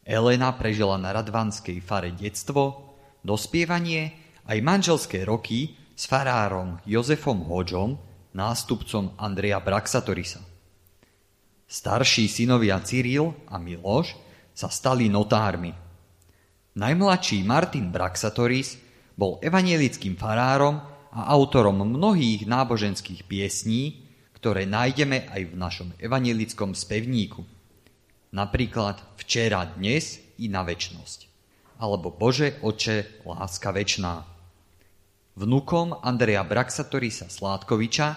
Elena 0.00 0.56
prežila 0.56 0.96
na 0.96 1.12
radvanskej 1.12 1.84
fare 1.84 2.08
detstvo, 2.16 2.96
dospievanie 3.20 4.16
aj 4.48 4.58
manželské 4.64 5.28
roky 5.28 5.76
s 5.92 6.08
farárom 6.08 6.80
Jozefom 6.88 7.44
Hodžom, 7.44 8.00
nástupcom 8.32 9.20
Andreja 9.20 9.60
Braxatorisa. 9.60 10.40
Starší 11.68 12.24
synovia 12.24 12.80
Cyril 12.80 13.36
a 13.52 13.60
Miloš 13.60 14.16
sa 14.56 14.72
stali 14.72 15.12
notármi. 15.12 15.76
Najmladší 16.72 17.44
Martin 17.44 17.92
Braxatoris 17.92 18.80
bol 19.12 19.36
evanielickým 19.44 20.16
farárom 20.16 20.80
a 21.10 21.26
autorom 21.34 21.82
mnohých 21.82 22.46
náboženských 22.46 23.26
piesní, 23.26 24.06
ktoré 24.38 24.64
nájdeme 24.64 25.26
aj 25.26 25.42
v 25.50 25.54
našom 25.58 25.88
evanielickom 25.98 26.72
spevníku. 26.72 27.42
Napríklad 28.30 29.02
Včera, 29.18 29.66
dnes 29.74 30.22
i 30.38 30.46
na 30.46 30.62
väčnosť. 30.62 31.26
Alebo 31.82 32.14
Bože, 32.14 32.62
Oče, 32.62 33.26
láska 33.26 33.74
večná. 33.74 34.22
Vnukom 35.34 35.98
Andreja 35.98 36.46
Braxatorisa 36.46 37.26
Sládkoviča 37.26 38.08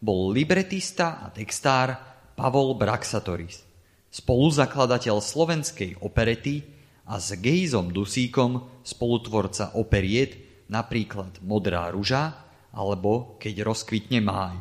bol 0.00 0.32
libretista 0.32 1.20
a 1.20 1.28
textár 1.28 1.92
Pavol 2.32 2.72
Braxatoris, 2.72 3.60
spoluzakladateľ 4.08 5.20
slovenskej 5.20 6.00
operety 6.00 6.64
a 7.04 7.20
s 7.20 7.36
Gejzom 7.36 7.92
Dusíkom 7.92 8.80
spolutvorca 8.80 9.76
operiet 9.76 10.49
napríklad 10.70 11.42
Modrá 11.42 11.90
ruža 11.90 12.46
alebo 12.70 13.34
Keď 13.42 13.66
rozkvitne 13.66 14.22
máj. 14.22 14.56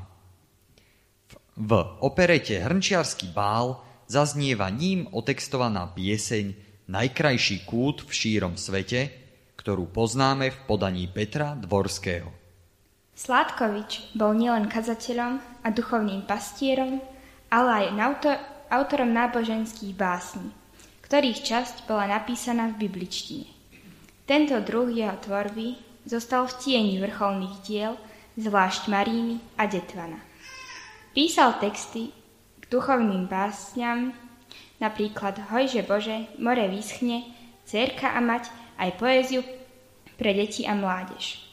V 1.54 1.72
operete 2.02 2.58
Hrnčiarsky 2.58 3.30
bál 3.30 3.86
zaznieva 4.10 4.74
ním 4.74 5.06
otextovaná 5.14 5.94
pieseň 5.94 6.68
Najkrajší 6.90 7.70
kút 7.70 8.02
v 8.02 8.10
šírom 8.10 8.58
svete, 8.58 9.14
ktorú 9.54 9.94
poznáme 9.94 10.50
v 10.50 10.58
podaní 10.66 11.06
Petra 11.06 11.54
Dvorského. 11.54 12.34
Sládkovič 13.14 14.18
bol 14.18 14.34
nielen 14.34 14.72
kazateľom 14.72 15.62
a 15.62 15.68
duchovným 15.70 16.26
pastierom, 16.26 16.98
ale 17.54 17.70
aj 17.70 17.86
autor, 18.00 18.38
autorom 18.72 19.12
náboženských 19.14 19.94
básní, 19.94 20.50
ktorých 21.06 21.44
časť 21.44 21.76
bola 21.86 22.10
napísaná 22.10 22.74
v 22.74 22.88
bibličtine. 22.88 23.52
Tento 24.24 24.58
druh 24.64 24.90
jeho 24.90 25.20
tvorby 25.20 25.89
zostal 26.10 26.50
v 26.50 26.58
tieni 26.58 26.98
vrcholných 26.98 27.62
diel, 27.62 27.94
zvlášť 28.34 28.90
Maríny 28.90 29.38
a 29.62 29.70
Detvana. 29.70 30.18
Písal 31.14 31.62
texty 31.62 32.10
k 32.58 32.64
duchovným 32.74 33.30
básňam, 33.30 34.18
napríklad 34.82 35.38
Hojže 35.54 35.86
Bože, 35.86 36.26
more 36.42 36.66
vyschne, 36.66 37.30
Cerka 37.70 38.18
a 38.18 38.20
mať 38.24 38.50
aj 38.82 38.98
poéziu 38.98 39.46
pre 40.18 40.34
deti 40.34 40.66
a 40.66 40.74
mládež. 40.74 41.46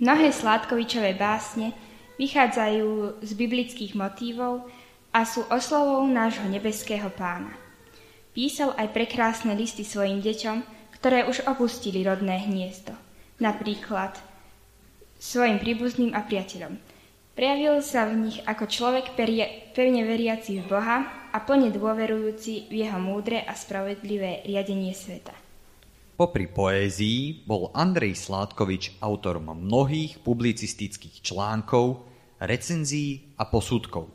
Mnohé 0.00 0.32
Sládkovičové 0.32 1.12
básne 1.12 1.76
vychádzajú 2.16 3.20
z 3.20 3.30
biblických 3.36 3.92
motívov 3.92 4.64
a 5.12 5.28
sú 5.28 5.44
oslovou 5.52 6.08
nášho 6.08 6.48
nebeského 6.48 7.12
pána. 7.12 7.52
Písal 8.32 8.72
aj 8.80 8.96
prekrásne 8.96 9.52
listy 9.52 9.84
svojim 9.84 10.24
deťom, 10.24 10.64
ktoré 10.96 11.28
už 11.28 11.44
opustili 11.44 12.00
rodné 12.00 12.48
hniezdo, 12.48 12.96
napríklad 13.40 14.14
svojim 15.20 15.60
príbuzným 15.60 16.12
a 16.16 16.24
priateľom. 16.24 16.76
Prejavil 17.36 17.80
sa 17.80 18.04
v 18.04 18.28
nich 18.28 18.38
ako 18.44 18.68
človek 18.68 19.16
pevne 19.16 20.02
veriaci 20.04 20.60
v 20.60 20.64
Boha 20.68 21.28
a 21.32 21.38
plne 21.40 21.72
dôverujúci 21.72 22.68
v 22.68 22.84
jeho 22.84 23.00
múdre 23.00 23.40
a 23.40 23.56
spravedlivé 23.56 24.44
riadenie 24.44 24.92
sveta. 24.92 25.32
Popri 26.20 26.52
poézii 26.52 27.48
bol 27.48 27.72
Andrej 27.72 28.28
Sládkovič 28.28 29.00
autorom 29.00 29.56
mnohých 29.56 30.20
publicistických 30.20 31.24
článkov, 31.24 32.04
recenzií 32.44 33.32
a 33.40 33.48
posudkov. 33.48 34.12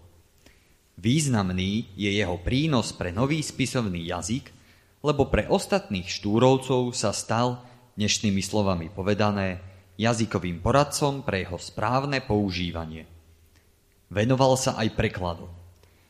Významný 1.02 1.98
je 1.98 2.14
jeho 2.14 2.38
prínos 2.46 2.94
pre 2.94 3.10
nový 3.10 3.42
spisovný 3.42 4.06
jazyk, 4.06 4.54
lebo 5.02 5.34
pre 5.34 5.50
ostatných 5.50 6.06
štúrovcov 6.06 6.94
sa 6.94 7.10
stal, 7.10 7.66
dnešnými 7.96 8.44
slovami 8.44 8.92
povedané, 8.92 9.64
jazykovým 9.96 10.60
poradcom 10.60 11.24
pre 11.24 11.48
jeho 11.48 11.56
správne 11.56 12.20
používanie. 12.20 13.08
Venoval 14.12 14.60
sa 14.60 14.76
aj 14.76 14.94
prekladom. 14.96 15.52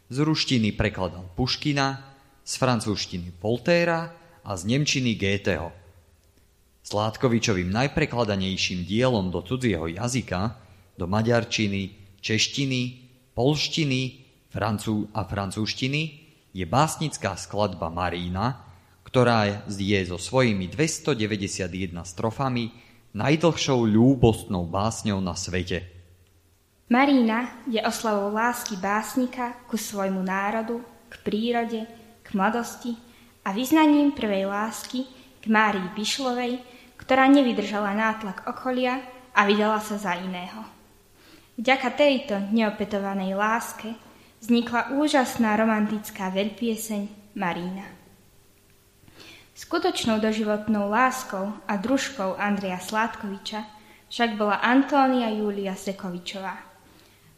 Z 0.09 0.21
ruštiny 0.21 0.73
prekladal 0.73 1.25
Puškina, 1.37 2.01
z 2.45 2.53
francúzštiny 2.61 3.37
Voltéra 3.41 4.13
a 4.45 4.51
z 4.57 4.61
nemčiny 4.69 5.17
Goetheho. 5.17 5.73
Sládkovičovým 6.85 7.73
najprekladanejším 7.73 8.85
dielom 8.85 9.33
do 9.33 9.41
cudzieho 9.41 9.89
jazyka, 9.89 10.57
do 10.97 11.09
maďarčiny, 11.09 11.97
češtiny, 12.21 12.81
polštiny 13.33 14.01
francú 14.53 15.09
a 15.11 15.27
francúzštiny, 15.27 16.01
je 16.55 16.63
básnická 16.63 17.35
skladba 17.35 17.91
Marína, 17.91 18.64
ktorá 19.15 19.47
je 19.71 19.99
so 20.11 20.19
svojimi 20.19 20.67
291 20.67 21.71
strofami 22.03 22.75
najdlhšou 23.15 23.87
ľúbostnou 23.87 24.67
básňou 24.67 25.23
na 25.23 25.39
svete. 25.39 25.87
Marína 26.91 27.63
je 27.63 27.79
oslavou 27.79 28.35
lásky 28.35 28.75
básnika 28.75 29.55
ku 29.71 29.79
svojmu 29.79 30.19
národu, 30.19 30.83
k 31.07 31.15
prírode, 31.23 31.87
k 32.27 32.27
mladosti 32.35 32.99
a 33.47 33.55
vyznaním 33.55 34.11
prvej 34.11 34.51
lásky 34.51 35.07
k 35.39 35.45
Márii 35.47 35.95
Bišlovej, 35.95 36.59
ktorá 36.99 37.31
nevydržala 37.31 37.95
nátlak 37.95 38.43
okolia 38.51 38.99
a 39.31 39.47
vydala 39.47 39.79
sa 39.79 39.95
za 39.95 40.19
iného. 40.19 40.59
Vďaka 41.55 41.87
tejto 41.95 42.51
neopetovanej 42.51 43.31
láske 43.31 43.95
vznikla 44.43 44.99
úžasná 44.99 45.55
romantická 45.55 46.35
veľpieseň 46.35 47.31
Marína. 47.39 47.94
Skutočnou 49.55 50.19
doživotnou 50.19 50.91
láskou 50.91 51.55
a 51.63 51.79
družkou 51.79 52.35
Andreja 52.35 52.75
Sládkoviča 52.75 53.63
však 54.11 54.35
bola 54.35 54.59
Antónia 54.59 55.31
Júlia 55.31 55.79
Sekovičová. 55.79 56.59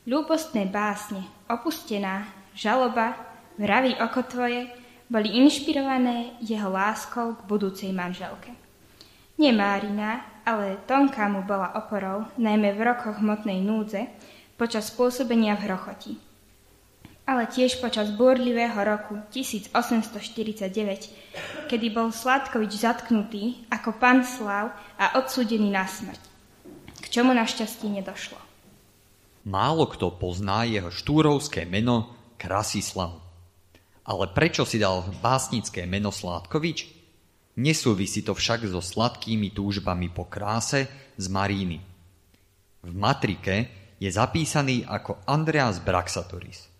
Ľúbostné 0.09 0.65
básne, 0.65 1.21
opustená, 1.45 2.25
žaloba, 2.57 3.13
vraví 3.61 3.93
oko 4.01 4.25
tvoje 4.25 4.65
boli 5.05 5.29
inšpirované 5.29 6.33
jeho 6.41 6.73
láskou 6.73 7.37
k 7.37 7.45
budúcej 7.45 7.93
manželke. 7.93 8.49
Nie 9.37 9.53
Márina, 9.53 10.41
ale 10.41 10.81
Tonka 10.89 11.29
mu 11.29 11.45
bola 11.45 11.77
oporou, 11.77 12.25
najmä 12.41 12.73
v 12.73 12.81
rokoch 12.81 13.21
hmotnej 13.21 13.61
núdze, 13.61 14.09
počas 14.57 14.89
pôsobenia 14.89 15.53
v 15.53 15.69
Hrochoti. 15.69 16.26
Ale 17.27 17.43
tiež 17.43 17.83
počas 17.83 18.07
búrlivého 18.15 18.79
roku 18.87 19.19
1849, 19.35 19.67
kedy 21.67 21.87
bol 21.91 22.15
Sládkovič 22.15 22.79
zatknutý 22.79 23.67
ako 23.67 23.99
pán 23.99 24.23
Slav 24.23 24.71
a 24.95 25.19
odsúdený 25.19 25.67
na 25.67 25.83
smrť, 25.83 26.23
k 27.03 27.05
čomu 27.11 27.35
našťastie 27.35 27.91
nedošlo. 27.99 28.39
Málo 29.43 29.91
kto 29.91 30.15
pozná 30.15 30.63
jeho 30.63 30.87
štúrovské 30.87 31.67
meno 31.67 32.15
Krasislav. 32.39 33.19
Ale 34.07 34.31
prečo 34.31 34.63
si 34.63 34.79
dal 34.79 35.03
básnické 35.19 35.83
meno 35.83 36.15
Sládkovič? 36.15 36.95
Nesúvisí 37.59 38.23
to 38.23 38.39
však 38.39 38.71
so 38.71 38.79
sladkými 38.79 39.51
túžbami 39.51 40.07
po 40.07 40.31
kráse 40.31 40.87
z 41.19 41.25
Maríny. 41.27 41.83
V 42.87 42.91
matrike 42.95 43.67
je 43.99 44.07
zapísaný 44.07 44.87
ako 44.87 45.19
Andreas 45.27 45.83
Braxatoris. 45.83 46.76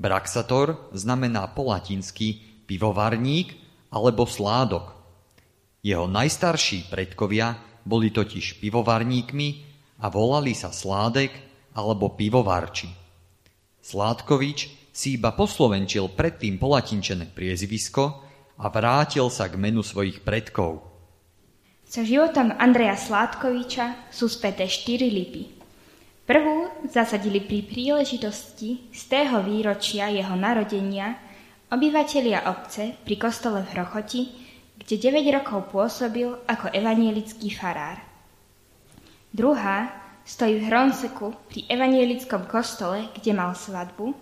Braxator 0.00 0.88
znamená 0.96 1.52
po 1.52 1.68
latinsky 1.68 2.40
pivovarník 2.64 3.52
alebo 3.92 4.24
sládok. 4.24 4.96
Jeho 5.84 6.08
najstarší 6.08 6.88
predkovia 6.88 7.60
boli 7.84 8.08
totiž 8.08 8.64
pivovarníkmi 8.64 9.48
a 10.00 10.08
volali 10.08 10.56
sa 10.56 10.72
sládek 10.72 11.32
alebo 11.76 12.16
pivovarči. 12.16 12.88
Sládkovič 13.84 14.58
si 14.90 15.20
iba 15.20 15.36
poslovenčil 15.36 16.16
predtým 16.16 16.56
polatinčené 16.56 17.28
priezvisko, 17.32 18.30
a 18.60 18.68
vrátil 18.68 19.32
sa 19.32 19.48
k 19.48 19.56
menu 19.56 19.80
svojich 19.80 20.20
predkov. 20.20 20.84
So 21.88 22.04
životom 22.04 22.54
Andreja 22.54 22.94
Sládkoviča 22.94 24.12
sú 24.12 24.30
späté 24.30 24.68
štyri 24.70 25.10
lipy. 25.10 25.59
Prvú 26.30 26.70
zasadili 26.86 27.42
pri 27.42 27.66
príležitosti 27.66 28.86
z 28.94 29.02
tého 29.10 29.42
výročia 29.42 30.06
jeho 30.14 30.38
narodenia 30.38 31.18
obyvatelia 31.74 32.46
obce 32.46 32.94
pri 33.02 33.18
kostole 33.18 33.66
v 33.66 33.74
Hrochoti, 33.74 34.22
kde 34.78 35.10
9 35.10 35.26
rokov 35.34 35.74
pôsobil 35.74 36.30
ako 36.46 36.70
evanielický 36.70 37.50
farár. 37.50 37.98
Druhá 39.34 39.90
stojí 40.22 40.62
v 40.62 40.70
Hronseku 40.70 41.34
pri 41.50 41.66
evanielickom 41.66 42.46
kostole, 42.46 43.10
kde 43.18 43.34
mal 43.34 43.58
svadbu, 43.58 44.14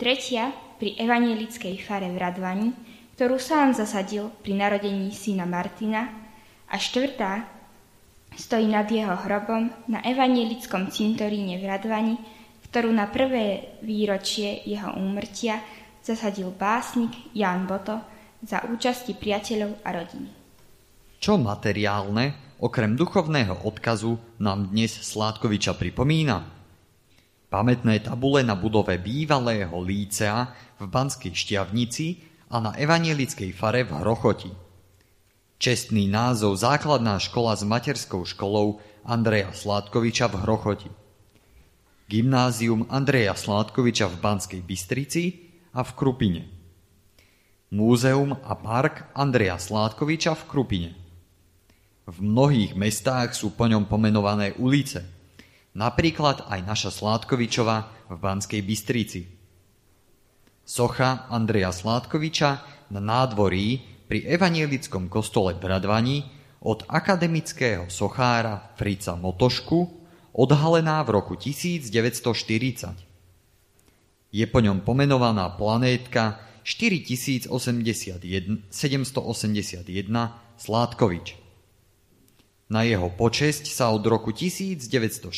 tretia 0.00 0.56
pri 0.80 0.96
evanielickej 1.04 1.76
fare 1.84 2.08
v 2.08 2.16
Radvani, 2.16 2.68
ktorú 3.20 3.36
sám 3.36 3.76
zasadil 3.76 4.32
pri 4.40 4.56
narodení 4.56 5.12
syna 5.12 5.44
Martina 5.44 6.16
a 6.72 6.80
štvrtá 6.80 7.44
stojí 8.36 8.68
nad 8.68 8.88
jeho 8.90 9.16
hrobom 9.26 9.70
na 9.88 10.00
evanielickom 10.04 10.88
cintoríne 10.88 11.60
v 11.60 11.64
Radvani, 11.68 12.16
ktorú 12.68 12.88
na 12.88 13.08
prvé 13.08 13.76
výročie 13.84 14.64
jeho 14.64 14.96
úmrtia 14.96 15.60
zasadil 16.00 16.50
básnik 16.50 17.12
Jan 17.36 17.68
Boto 17.68 18.00
za 18.42 18.64
účasti 18.66 19.14
priateľov 19.14 19.84
a 19.86 19.88
rodiny. 19.94 20.30
Čo 21.22 21.38
materiálne, 21.38 22.58
okrem 22.58 22.98
duchovného 22.98 23.62
odkazu, 23.62 24.40
nám 24.42 24.74
dnes 24.74 24.90
Sládkoviča 24.90 25.78
pripomína? 25.78 26.42
Pamätné 27.52 28.00
tabule 28.00 28.40
na 28.42 28.56
budove 28.56 28.96
bývalého 28.96 29.76
lícea 29.84 30.50
v 30.80 30.84
Banskej 30.88 31.36
Štiavnici 31.36 32.24
a 32.48 32.58
na 32.58 32.72
evanielickej 32.72 33.52
fare 33.52 33.84
v 33.84 33.92
Hrochoti. 34.00 34.61
Čestný 35.62 36.10
názov 36.10 36.58
Základná 36.58 37.22
škola 37.22 37.54
s 37.54 37.62
materskou 37.62 38.26
školou 38.26 38.82
Andreja 39.06 39.54
Sládkoviča 39.54 40.26
v 40.26 40.42
Hrochoti. 40.42 40.90
Gymnázium 42.10 42.90
Andreja 42.90 43.38
Sládkoviča 43.38 44.10
v 44.10 44.16
Banskej 44.18 44.58
Bystrici 44.58 45.22
a 45.70 45.86
v 45.86 45.90
Krupine. 45.94 46.50
Múzeum 47.70 48.34
a 48.42 48.58
park 48.58 49.06
Andreja 49.14 49.54
Sládkoviča 49.54 50.34
v 50.34 50.42
Krupine. 50.50 50.90
V 52.10 52.18
mnohých 52.18 52.74
mestách 52.74 53.38
sú 53.38 53.54
po 53.54 53.70
ňom 53.70 53.86
pomenované 53.86 54.58
ulice, 54.58 55.06
napríklad 55.78 56.42
aj 56.50 56.58
naša 56.66 56.90
Sládkovičova 56.90 58.10
v 58.10 58.16
Banskej 58.18 58.66
Bystrici 58.66 59.42
socha 60.62 61.26
Andreja 61.28 61.74
Sládkoviča 61.74 62.50
na 62.94 63.00
nádvorí 63.02 63.91
pri 64.12 64.28
evanielickom 64.28 65.08
kostole 65.08 65.56
v 65.56 65.72
Radvani 65.72 66.20
od 66.60 66.84
akademického 66.84 67.88
sochára 67.88 68.76
Frica 68.76 69.16
Motošku, 69.16 69.88
odhalená 70.36 71.00
v 71.00 71.16
roku 71.16 71.32
1940. 71.32 71.88
Je 74.28 74.44
po 74.44 74.60
ňom 74.60 74.84
pomenovaná 74.84 75.48
planétka 75.56 76.44
4781 76.60 77.56
Sládkovič. 80.60 81.26
Na 82.68 82.84
jeho 82.84 83.08
počesť 83.08 83.64
sa 83.72 83.96
od 83.96 84.04
roku 84.04 84.28
1960 84.28 85.32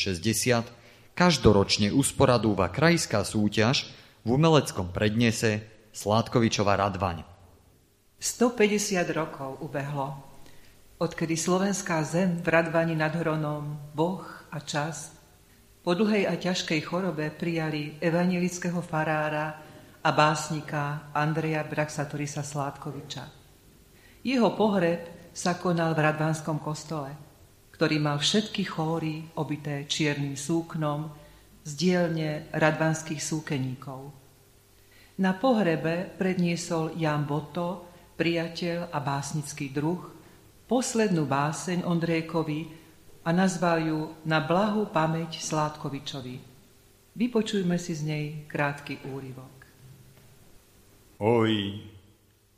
každoročne 1.15 1.95
usporadúva 1.95 2.67
krajská 2.67 3.23
súťaž 3.23 3.87
v 4.27 4.35
umeleckom 4.35 4.91
prednese 4.91 5.63
Sládkovičova 5.95 6.75
Radvaň. 6.75 7.34
150 8.19 9.03
rokov 9.11 9.59
ubehlo, 9.59 10.15
odkedy 10.97 11.35
slovenská 11.35 11.99
zem 12.07 12.39
v 12.39 12.47
Radvani 12.47 12.95
nad 12.95 13.11
Hronom, 13.11 13.91
Boh 13.91 14.23
a 14.51 14.59
čas 14.63 15.15
po 15.85 15.93
dlhej 15.93 16.25
a 16.25 16.33
ťažkej 16.33 16.81
chorobe 16.81 17.29
prijali 17.29 18.01
evangelického 18.01 18.81
farára 18.81 19.61
a 20.01 20.09
básnika 20.09 21.13
Andreja 21.13 21.61
Braxatorisa 21.61 22.41
Sládkoviča. 22.41 23.29
Jeho 24.25 24.49
pohreb 24.57 25.29
sa 25.29 25.61
konal 25.61 25.93
v 25.93 26.09
Radvanskom 26.09 26.57
kostole, 26.57 27.13
ktorý 27.77 28.01
mal 28.01 28.17
všetky 28.17 28.65
chóry 28.65 29.29
obité 29.37 29.85
čiernym 29.85 30.33
súknom, 30.33 31.13
z 31.65 31.71
dielne 31.73 32.49
radvanských 32.53 33.21
súkeníkov. 33.21 34.13
Na 35.21 35.33
pohrebe 35.33 36.09
predniesol 36.17 36.93
Jan 36.97 37.25
Boto, 37.25 37.93
priateľ 38.15 38.89
a 38.91 38.99
básnický 39.03 39.71
druh, 39.71 40.01
poslednú 40.65 41.27
báseň 41.27 41.83
Ondrejkovi 41.85 42.67
a 43.27 43.29
nazval 43.35 43.77
ju 43.85 43.99
Na 44.25 44.41
blahu 44.41 44.89
pamäť 44.89 45.39
Sládkovičovi. 45.43 46.35
Vypočujme 47.15 47.79
si 47.79 47.95
z 47.95 48.01
nej 48.03 48.25
krátky 48.47 49.07
úryvok. 49.07 49.55
Oj, 51.23 51.79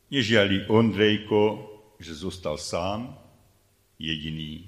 nežiali 0.10 0.66
Ondrejko, 0.66 1.70
že 2.02 2.18
zostal 2.18 2.58
sám, 2.58 3.14
jediný. 4.02 4.66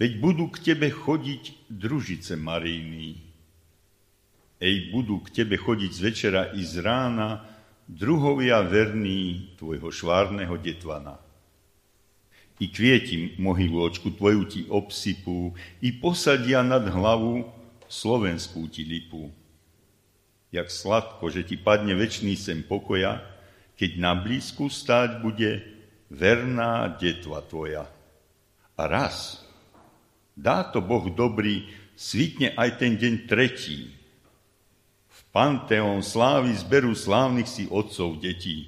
Veď 0.00 0.16
budú 0.16 0.48
k 0.48 0.72
tebe 0.72 0.88
chodiť 0.88 1.68
družice 1.68 2.36
Maríny, 2.40 3.30
Ej, 4.60 4.92
budú 4.92 5.24
k 5.24 5.40
tebe 5.40 5.56
chodiť 5.56 5.88
z 5.88 6.00
večera 6.04 6.42
i 6.52 6.60
z 6.60 6.84
rána 6.84 7.40
druhovia 7.90 8.62
verní 8.62 9.50
tvojho 9.58 9.90
švárneho 9.90 10.54
detvana. 10.54 11.18
I 12.60 12.68
kvieti 12.68 13.40
mohylôčku 13.40 14.14
tvoju 14.14 14.42
ti 14.46 14.60
obsypú, 14.68 15.56
i 15.80 15.90
posadia 15.96 16.60
nad 16.60 16.84
hlavu 16.86 17.48
slovenskú 17.88 18.68
ti 18.68 18.84
lipu. 18.86 19.32
Jak 20.54 20.68
sladko, 20.68 21.32
že 21.32 21.42
ti 21.42 21.56
padne 21.56 21.96
väčší 21.96 22.36
sem 22.36 22.60
pokoja, 22.62 23.24
keď 23.74 23.90
na 23.96 24.12
blízku 24.12 24.68
stáť 24.68 25.24
bude 25.24 25.64
verná 26.12 26.94
detva 27.00 27.40
tvoja. 27.40 27.88
A 28.76 28.82
raz, 28.84 29.40
dá 30.36 30.68
to 30.68 30.84
Boh 30.84 31.08
dobrý, 31.08 31.64
svitne 31.96 32.52
aj 32.60 32.76
ten 32.76 33.00
deň 33.00 33.14
tretí, 33.24 33.99
Panteón 35.30 36.02
slávy 36.02 36.50
zberu 36.58 36.90
slávnych 36.90 37.46
si 37.46 37.70
otcov 37.70 38.18
detí. 38.18 38.66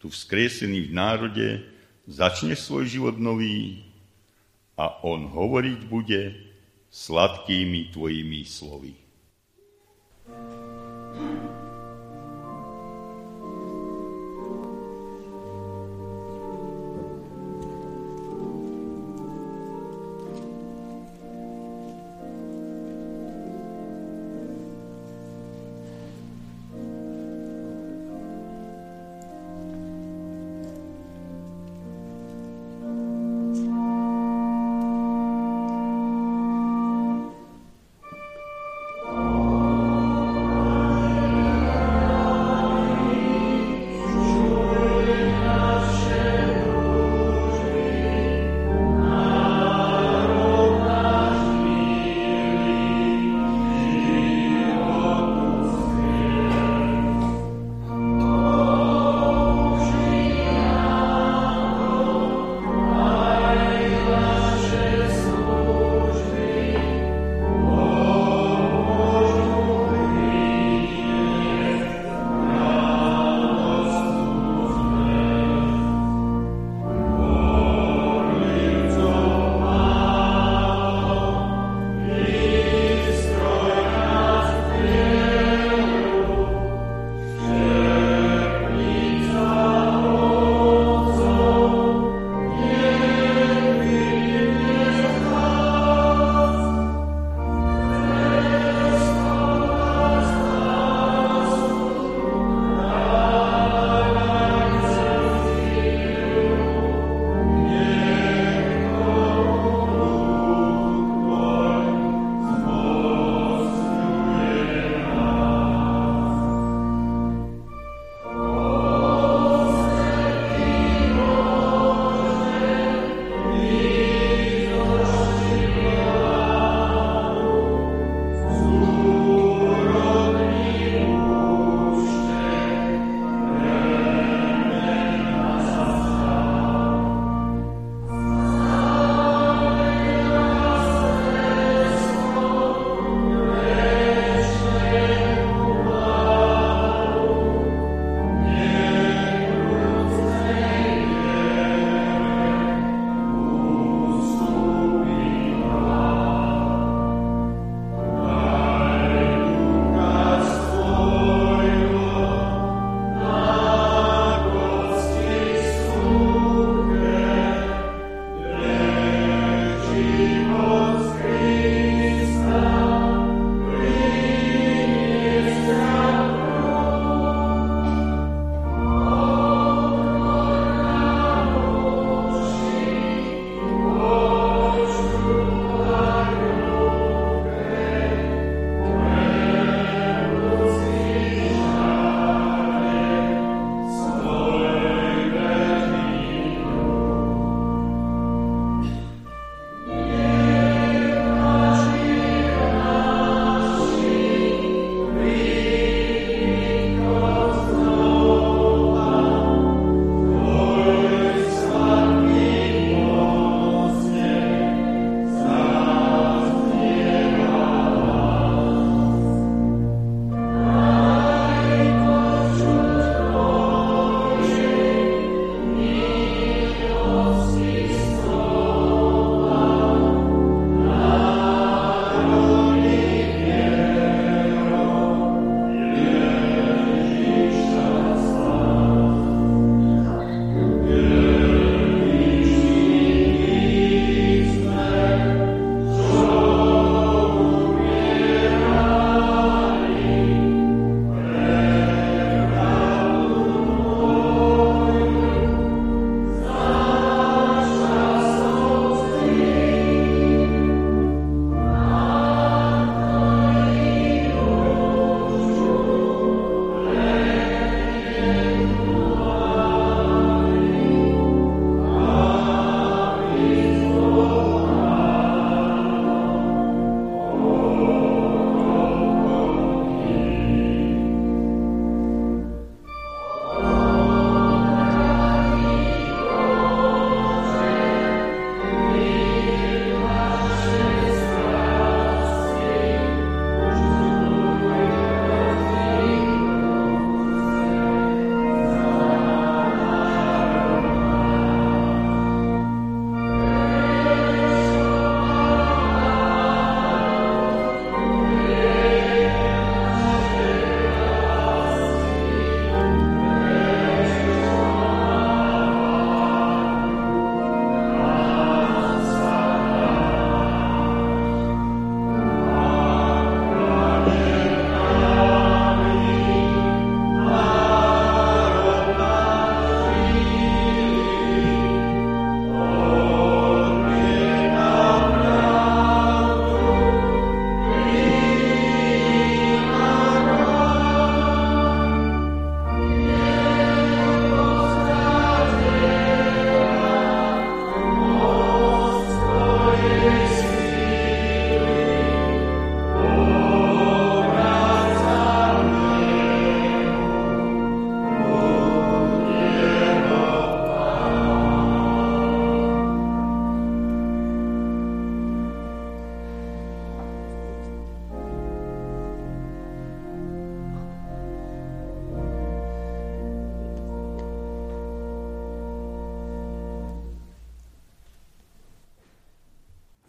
Tu 0.00 0.08
vzkriesený 0.08 0.88
v 0.88 0.90
národe 0.96 1.48
začne 2.08 2.56
svoj 2.56 2.88
život 2.88 3.16
nový 3.20 3.84
a 4.80 5.04
on 5.04 5.28
hovoriť 5.28 5.80
bude 5.84 6.32
sladkými 6.88 7.92
tvojimi 7.92 8.40
slovy. 8.48 8.96
V 10.24 11.57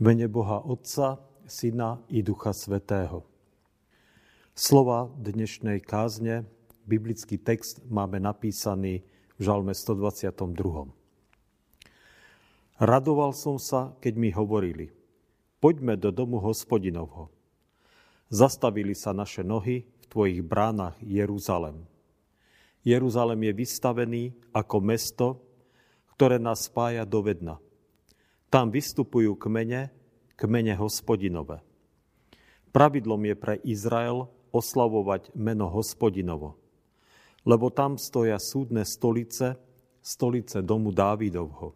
mene 0.10 0.26
Boha 0.26 0.66
Otca, 0.66 1.22
Syna 1.45 2.01
i 2.10 2.26
Ducha 2.26 2.49
Svetého. 2.49 3.22
Slova 4.57 5.05
dnešnej 5.05 5.86
kázne, 5.86 6.49
biblický 6.89 7.38
text 7.38 7.86
máme 7.86 8.18
napísaný 8.18 9.05
v 9.38 9.41
žalme 9.45 9.70
122. 9.70 10.89
Radoval 12.82 13.38
som 13.38 13.62
sa, 13.62 13.93
keď 14.01 14.14
mi 14.18 14.34
hovorili, 14.34 14.89
poďme 15.62 15.93
do 15.93 16.10
domu 16.10 16.41
hospodinovho. 16.41 17.30
Zastavili 18.34 18.97
sa 18.97 19.14
naše 19.14 19.45
nohy 19.45 19.86
v 19.86 20.05
tvojich 20.10 20.41
bránach 20.41 20.97
Jeruzalem. 21.05 21.86
Jeruzalem 22.82 23.45
je 23.45 23.53
vystavený 23.53 24.24
ako 24.57 24.78
mesto, 24.82 25.38
ktoré 26.18 26.41
nás 26.41 26.66
spája 26.66 27.05
do 27.05 27.22
vedna– 27.22 27.62
tam 28.49 28.74
vystupujú 28.74 29.38
kmene, 29.38 29.93
kmene 30.40 30.72
hospodinové. 30.80 31.60
Pravidlom 32.72 33.28
je 33.28 33.36
pre 33.36 33.56
Izrael 33.68 34.32
oslavovať 34.56 35.36
meno 35.36 35.68
hospodinovo, 35.68 36.56
lebo 37.44 37.68
tam 37.68 38.00
stoja 38.00 38.40
súdne 38.40 38.88
stolice, 38.88 39.60
stolice 40.00 40.64
domu 40.64 40.96
Dávidovho. 40.96 41.76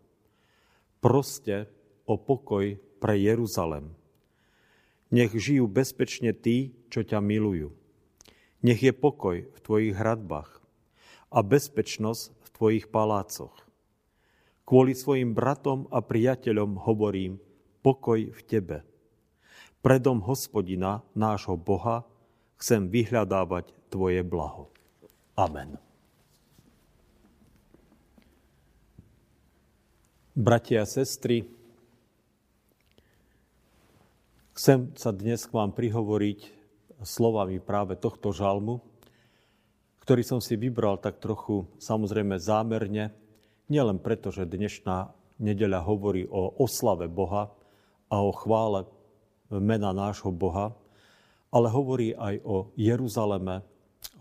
Proste 1.03 1.67
o 2.07 2.15
pokoj 2.15 2.79
pre 3.03 3.19
Jeruzalem. 3.19 3.91
Nech 5.11 5.35
žijú 5.35 5.67
bezpečne 5.67 6.31
tí, 6.31 6.71
čo 6.87 7.03
ťa 7.03 7.19
milujú. 7.19 7.75
Nech 8.63 8.79
je 8.79 8.95
pokoj 8.95 9.43
v 9.43 9.59
tvojich 9.59 9.93
hradbách 9.93 10.63
a 11.35 11.43
bezpečnosť 11.43 12.31
v 12.31 12.47
tvojich 12.55 12.85
palácoch. 12.87 13.53
Kvôli 14.63 14.95
svojim 14.95 15.35
bratom 15.35 15.91
a 15.91 15.99
priateľom 15.99 16.79
hovorím, 16.87 17.43
pokoj 17.83 18.31
v 18.31 18.41
tebe. 18.47 18.77
Predom 19.83 20.23
hospodina, 20.23 21.03
nášho 21.11 21.59
Boha, 21.59 22.07
chcem 22.55 22.87
vyhľadávať 22.87 23.75
tvoje 23.91 24.23
blaho. 24.23 24.71
Amen. 25.35 25.75
Bratia 30.33 30.81
a 30.81 30.89
sestry, 30.89 31.45
chcem 34.57 34.95
sa 34.97 35.13
dnes 35.13 35.45
k 35.45 35.53
vám 35.53 35.75
prihovoriť 35.75 36.39
slovami 37.03 37.59
práve 37.61 37.99
tohto 37.99 38.33
žalmu, 38.33 38.79
ktorý 40.01 40.23
som 40.23 40.39
si 40.41 40.55
vybral 40.57 40.97
tak 40.97 41.21
trochu 41.21 41.67
samozrejme 41.77 42.39
zámerne, 42.41 43.13
Nielen 43.71 43.97
preto, 44.03 44.27
že 44.27 44.43
dnešná 44.43 45.15
nedeľa 45.39 45.87
hovorí 45.87 46.27
o 46.27 46.51
oslave 46.59 47.07
Boha 47.07 47.49
a 48.13 48.21
o 48.21 48.29
chvále 48.29 48.85
mena 49.49 49.89
nášho 49.89 50.29
Boha, 50.29 50.77
ale 51.49 51.73
hovorí 51.73 52.13
aj 52.13 52.45
o 52.45 52.69
Jeruzaleme, 52.77 53.65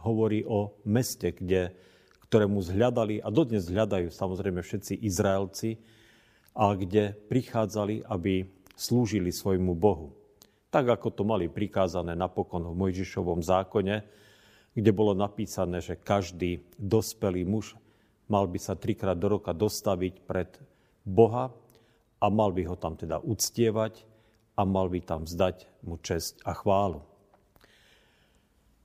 hovorí 0.00 0.48
o 0.48 0.80
meste, 0.88 1.36
kde, 1.36 1.76
ktorému 2.32 2.64
zhľadali 2.64 3.20
a 3.20 3.28
dodnes 3.28 3.68
hľadajú 3.68 4.08
samozrejme 4.08 4.64
všetci 4.64 5.04
Izraelci 5.04 5.76
a 6.56 6.72
kde 6.72 7.12
prichádzali, 7.28 8.08
aby 8.08 8.48
slúžili 8.72 9.28
svojmu 9.28 9.76
Bohu. 9.76 10.16
Tak 10.72 10.88
ako 10.88 11.12
to 11.12 11.22
mali 11.28 11.52
prikázané 11.52 12.16
napokon 12.16 12.64
v 12.64 12.72
Mojžišovom 12.72 13.44
zákone, 13.44 14.00
kde 14.72 14.90
bolo 14.96 15.12
napísané, 15.12 15.84
že 15.84 16.00
každý 16.00 16.64
dospelý 16.80 17.44
muž 17.44 17.76
mal 18.24 18.48
by 18.48 18.56
sa 18.56 18.72
trikrát 18.72 19.20
do 19.20 19.36
roka 19.36 19.52
dostaviť 19.52 20.24
pred 20.24 20.48
Boha 21.04 21.52
a 22.22 22.30
mal 22.30 22.54
by 22.54 22.62
ho 22.70 22.78
tam 22.78 22.94
teda 22.94 23.18
uctievať 23.18 24.06
a 24.54 24.62
mal 24.62 24.86
by 24.86 25.02
tam 25.02 25.26
zdať 25.26 25.66
mu 25.82 25.98
česť 25.98 26.46
a 26.46 26.54
chválu. 26.54 27.02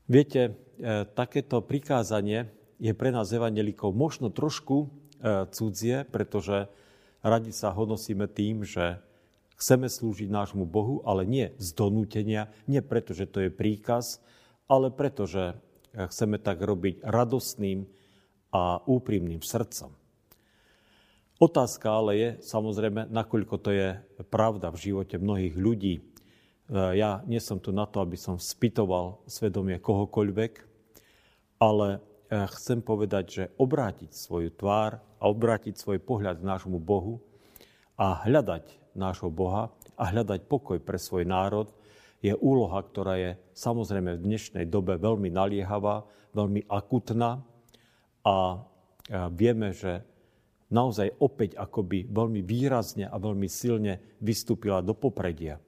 Viete, 0.10 0.58
e, 0.82 1.06
takéto 1.06 1.62
prikázanie 1.62 2.50
je 2.82 2.90
pre 2.98 3.14
nás 3.14 3.30
evangelikov 3.30 3.94
možno 3.94 4.34
trošku 4.34 4.90
e, 5.22 5.46
cudzie, 5.54 6.02
pretože 6.10 6.66
radi 7.22 7.54
sa 7.54 7.70
honosíme 7.70 8.26
tým, 8.26 8.66
že 8.66 8.98
chceme 9.62 9.86
slúžiť 9.86 10.34
nášmu 10.34 10.66
Bohu, 10.66 11.06
ale 11.06 11.30
nie 11.30 11.54
z 11.62 11.78
donútenia, 11.78 12.50
nie 12.66 12.82
preto, 12.82 13.14
že 13.14 13.30
to 13.30 13.46
je 13.46 13.54
príkaz, 13.54 14.18
ale 14.66 14.90
preto, 14.90 15.30
že 15.30 15.54
chceme 15.94 16.42
tak 16.42 16.62
robiť 16.62 17.06
radostným, 17.06 17.86
a 18.52 18.82
úprimným 18.88 19.44
srdcom. 19.44 19.92
Otázka 21.38 21.94
ale 21.94 22.12
je 22.18 22.30
samozrejme, 22.42 23.14
nakoľko 23.14 23.56
to 23.62 23.70
je 23.70 23.94
pravda 24.34 24.74
v 24.74 24.90
živote 24.90 25.22
mnohých 25.22 25.54
ľudí. 25.54 25.96
E, 26.02 26.04
ja 26.98 27.22
nie 27.30 27.38
som 27.38 27.62
tu 27.62 27.70
na 27.70 27.86
to, 27.86 28.02
aby 28.02 28.18
som 28.18 28.42
spytoval 28.42 29.22
svedomie 29.30 29.78
kohokoľvek, 29.78 30.66
ale 31.62 31.88
e, 31.94 32.00
chcem 32.58 32.82
povedať, 32.82 33.26
že 33.30 33.44
obrátiť 33.62 34.18
svoju 34.18 34.50
tvár 34.50 34.98
a 35.22 35.24
obrátiť 35.30 35.78
svoj 35.78 36.02
pohľad 36.02 36.42
k 36.42 36.50
nášmu 36.50 36.82
Bohu 36.82 37.22
a 38.02 38.26
hľadať 38.26 38.98
nášho 38.98 39.30
Boha 39.30 39.70
a 39.94 40.10
hľadať 40.10 40.50
pokoj 40.50 40.82
pre 40.82 40.98
svoj 40.98 41.22
národ 41.22 41.70
je 42.18 42.34
úloha, 42.34 42.82
ktorá 42.82 43.14
je 43.22 43.38
samozrejme 43.54 44.18
v 44.18 44.26
dnešnej 44.26 44.66
dobe 44.66 44.98
veľmi 44.98 45.30
naliehavá, 45.30 46.02
veľmi 46.34 46.66
akutná 46.66 47.46
a 48.26 48.66
vieme, 49.38 49.70
že 49.78 50.02
naozaj 50.68 51.16
opäť 51.24 51.56
akoby 51.56 52.08
veľmi 52.12 52.42
výrazne 52.44 53.08
a 53.08 53.16
veľmi 53.16 53.48
silne 53.48 54.00
vystúpila 54.20 54.84
do 54.84 54.92
popredia. 54.92 55.60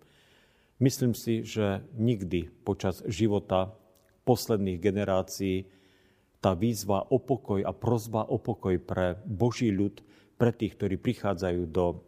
Myslím 0.80 1.12
si, 1.12 1.43
že 1.43 1.84
nikdy 2.00 2.47
počas 2.64 3.04
života 3.08 3.76
posledných 4.24 4.80
generácií 4.80 5.68
tá 6.39 6.56
výzva 6.56 7.04
o 7.12 7.20
pokoj 7.20 7.60
a 7.68 7.76
prozba 7.76 8.24
o 8.24 8.39
pokoj 8.39 8.80
pre 8.80 9.20
Boží 9.28 9.76
ľud, 9.76 10.00
pre 10.39 10.56
tých, 10.56 10.80
ktorí 10.80 10.95
prichádzajú 10.95 11.62
do 11.68 12.00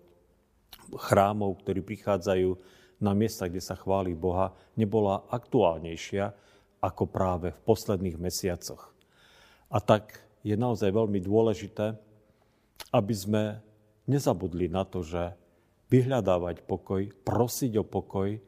chrámov, 0.95 1.59
ktorí 1.59 1.83
prichádzajú 1.83 2.55
na 3.03 3.11
miesta, 3.11 3.51
kde 3.51 3.59
sa 3.59 3.75
chváli 3.75 4.15
Boha, 4.15 4.55
nebola 4.79 5.27
aktuálnejšia 5.27 6.31
ako 6.79 7.03
práve 7.11 7.51
v 7.51 7.63
posledných 7.67 8.15
mesiacoch. 8.15 8.95
A 9.67 9.83
tak 9.83 10.15
je 10.47 10.55
naozaj 10.55 10.95
veľmi 10.95 11.19
dôležité, 11.19 11.99
aby 12.89 13.13
sme 13.13 13.43
nezabudli 14.09 14.65
na 14.65 14.82
to, 14.84 15.05
že 15.05 15.38
vyhľadávať 15.93 16.65
pokoj, 16.65 17.05
prosiť 17.21 17.77
o 17.77 17.86
pokoj 17.86 18.39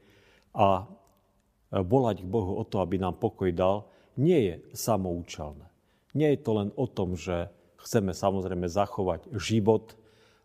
a 0.57 0.87
volať 1.69 2.17
k 2.23 2.27
Bohu 2.27 2.57
o 2.57 2.63
to, 2.65 2.81
aby 2.81 2.97
nám 2.97 3.21
pokoj 3.21 3.53
dal, 3.53 3.85
nie 4.17 4.37
je 4.49 4.55
samoučelné. 4.73 5.67
Nie 6.13 6.37
je 6.37 6.39
to 6.45 6.51
len 6.53 6.69
o 6.77 6.85
tom, 6.85 7.17
že 7.17 7.49
chceme 7.81 8.13
samozrejme 8.13 8.69
zachovať 8.69 9.33
život 9.35 9.97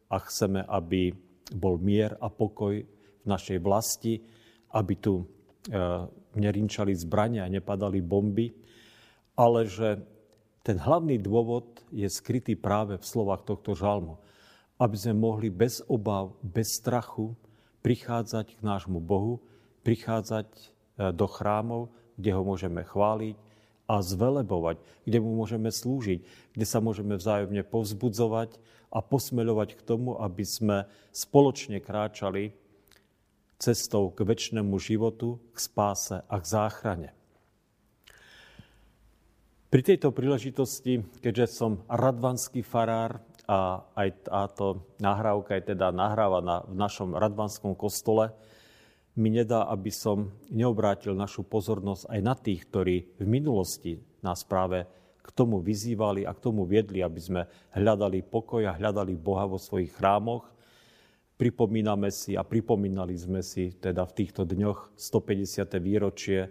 a 0.09 0.17
chceme, 0.25 0.65
aby 0.65 1.13
bol 1.53 1.77
mier 1.77 2.17
a 2.19 2.33
pokoj 2.33 2.81
v 2.83 3.27
našej 3.29 3.61
vlasti, 3.61 4.25
aby 4.73 4.95
tu 4.97 5.21
e, 5.21 5.25
nerinčali 6.37 6.93
zbrania 6.97 7.45
a 7.45 7.53
nepadali 7.53 8.01
bomby, 8.01 8.53
ale 9.37 9.69
že 9.69 10.01
ten 10.69 10.77
hlavný 10.77 11.17
dôvod 11.17 11.81
je 11.89 12.05
skrytý 12.13 12.53
práve 12.53 13.01
v 13.01 13.09
slovách 13.09 13.49
tohto 13.49 13.73
žalmu. 13.73 14.21
Aby 14.77 15.01
sme 15.01 15.17
mohli 15.17 15.49
bez 15.49 15.81
obav, 15.89 16.37
bez 16.45 16.77
strachu 16.77 17.33
prichádzať 17.81 18.53
k 18.53 18.61
nášmu 18.61 19.01
Bohu, 19.01 19.41
prichádzať 19.81 20.45
e, 20.53 20.65
do 21.17 21.25
chrámov, 21.25 21.89
kde 22.21 22.37
ho 22.37 22.45
môžeme 22.45 22.85
chváliť 22.85 23.41
a 23.89 24.05
zvelebovať, 24.05 24.77
kde 25.09 25.19
mu 25.25 25.41
môžeme 25.41 25.73
slúžiť, 25.73 26.53
kde 26.53 26.67
sa 26.69 26.85
môžeme 26.85 27.17
vzájomne 27.17 27.65
povzbudzovať 27.65 28.61
a 28.93 29.01
posmeľovať 29.01 29.73
k 29.73 29.81
tomu, 29.81 30.21
aby 30.21 30.45
sme 30.45 30.85
spoločne 31.17 31.81
kráčali 31.81 32.53
cestou 33.57 34.13
k 34.13 34.21
väčšnému 34.21 34.77
životu, 34.77 35.41
k 35.57 35.59
spáse 35.65 36.21
a 36.21 36.37
k 36.37 36.45
záchrane. 36.45 37.18
Pri 39.69 39.85
tejto 39.85 40.17
príležitosti, 40.17 41.05
keďže 41.21 41.61
som 41.61 41.85
radvanský 41.93 42.65
farár 42.65 43.21
a 43.45 43.85
aj 44.01 44.25
táto 44.25 44.89
nahrávka 44.97 45.61
je 45.61 45.77
teda 45.77 45.93
nahrávaná 45.93 46.65
v 46.65 46.73
našom 46.73 47.13
radvanskom 47.13 47.77
kostole, 47.77 48.33
mi 49.21 49.29
nedá, 49.29 49.69
aby 49.69 49.93
som 49.93 50.33
neobrátil 50.49 51.13
našu 51.13 51.45
pozornosť 51.45 52.09
aj 52.09 52.21
na 52.25 52.33
tých, 52.33 52.65
ktorí 52.65 53.21
v 53.21 53.27
minulosti 53.29 54.01
nás 54.25 54.41
práve 54.41 54.89
k 55.21 55.29
tomu 55.37 55.61
vyzývali 55.61 56.25
a 56.25 56.33
k 56.33 56.49
tomu 56.49 56.65
viedli, 56.65 57.05
aby 57.05 57.21
sme 57.21 57.45
hľadali 57.77 58.25
pokoj 58.25 58.65
a 58.65 58.73
hľadali 58.73 59.21
Boha 59.21 59.45
vo 59.45 59.61
svojich 59.61 59.93
chrámoch. 59.93 60.49
Pripomíname 61.37 62.09
si 62.09 62.41
a 62.41 62.41
pripomínali 62.41 63.21
sme 63.21 63.45
si 63.45 63.77
teda 63.77 64.09
v 64.09 64.17
týchto 64.17 64.49
dňoch 64.49 64.97
150. 64.97 65.77
výročie 65.77 66.49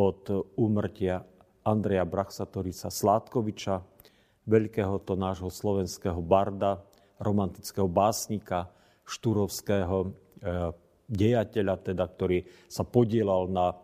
od 0.00 0.48
úmrtia 0.56 1.28
Andreja 1.64 2.04
Braxatorisa 2.06 2.90
Sládkoviča, 2.92 3.82
veľkého 4.48 5.02
to 5.04 5.14
nášho 5.18 5.50
slovenského 5.52 6.18
barda, 6.22 6.82
romantického 7.18 7.90
básnika, 7.90 8.70
štúrovského 9.08 9.96
e, 10.04 10.08
dejateľa, 11.08 11.74
teda, 11.80 12.04
ktorý 12.04 12.38
sa 12.68 12.84
podielal 12.84 13.48
na, 13.48 13.74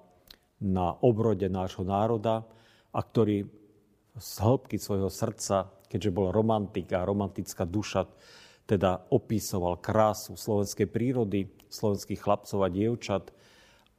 na 0.61 0.95
obrode 1.01 1.49
nášho 1.49 1.83
národa 1.83 2.45
a 2.93 3.01
ktorý 3.01 3.49
z 4.15 4.33
hĺbky 4.39 4.79
svojho 4.79 5.11
srdca, 5.11 5.67
keďže 5.91 6.15
bol 6.15 6.31
romantika, 6.31 7.03
romantická 7.03 7.67
duša, 7.67 8.07
teda 8.65 9.11
opísoval 9.13 9.83
krásu 9.83 10.39
slovenskej 10.39 10.89
prírody, 10.89 11.51
slovenských 11.69 12.21
chlapcov 12.23 12.65
a 12.65 12.73
dievčat 12.73 13.25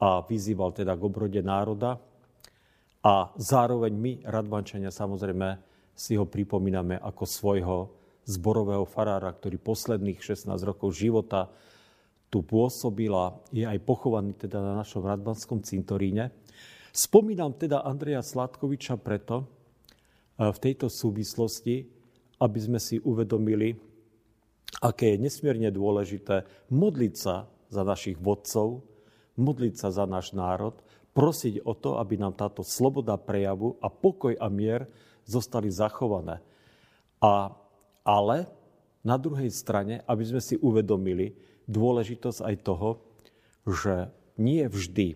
a 0.02 0.24
vyzýval 0.26 0.74
teda 0.74 0.96
k 0.98 1.06
obrode 1.06 1.42
národa. 1.44 2.02
A 3.06 3.30
zároveň 3.38 3.94
my, 3.94 4.14
Radvančania, 4.26 4.90
samozrejme 4.90 5.62
si 5.94 6.18
ho 6.18 6.26
pripomíname 6.26 6.98
ako 6.98 7.24
svojho 7.30 7.78
zborového 8.26 8.82
farára, 8.90 9.30
ktorý 9.30 9.62
posledných 9.62 10.18
16 10.18 10.50
rokov 10.66 10.98
života 10.98 11.54
tu 12.34 12.42
pôsobila, 12.42 13.38
je 13.54 13.62
aj 13.62 13.78
pochovaný 13.86 14.34
teda 14.34 14.58
na 14.58 14.74
našom 14.82 15.06
Radvanskom 15.06 15.62
cintoríne. 15.62 16.34
Spomínam 16.90 17.54
teda 17.54 17.86
Andreja 17.86 18.26
Sladkoviča 18.26 18.98
preto 18.98 19.46
e, 19.46 20.50
v 20.50 20.58
tejto 20.58 20.90
súvislosti, 20.90 21.86
aby 22.42 22.60
sme 22.60 22.82
si 22.82 22.98
uvedomili, 22.98 23.78
aké 24.82 25.14
je 25.14 25.22
nesmierne 25.22 25.70
dôležité 25.70 26.44
modliť 26.74 27.14
sa 27.14 27.46
za 27.70 27.86
našich 27.86 28.18
vodcov, 28.18 28.82
modliť 29.38 29.74
sa 29.78 29.94
za 29.94 30.10
náš 30.10 30.34
národ, 30.34 30.74
prosiť 31.16 31.64
o 31.64 31.72
to, 31.72 31.96
aby 31.96 32.20
nám 32.20 32.36
táto 32.36 32.60
sloboda 32.62 33.16
prejavu 33.16 33.80
a 33.80 33.88
pokoj 33.88 34.36
a 34.36 34.52
mier 34.52 34.92
zostali 35.24 35.72
zachované. 35.72 36.44
A, 37.24 37.56
ale 38.04 38.52
na 39.02 39.16
druhej 39.16 39.48
strane, 39.50 40.04
aby 40.04 40.24
sme 40.28 40.44
si 40.44 40.60
uvedomili 40.60 41.40
dôležitosť 41.72 42.40
aj 42.44 42.56
toho, 42.68 42.90
že 43.64 44.12
nie 44.36 44.68
vždy 44.68 45.16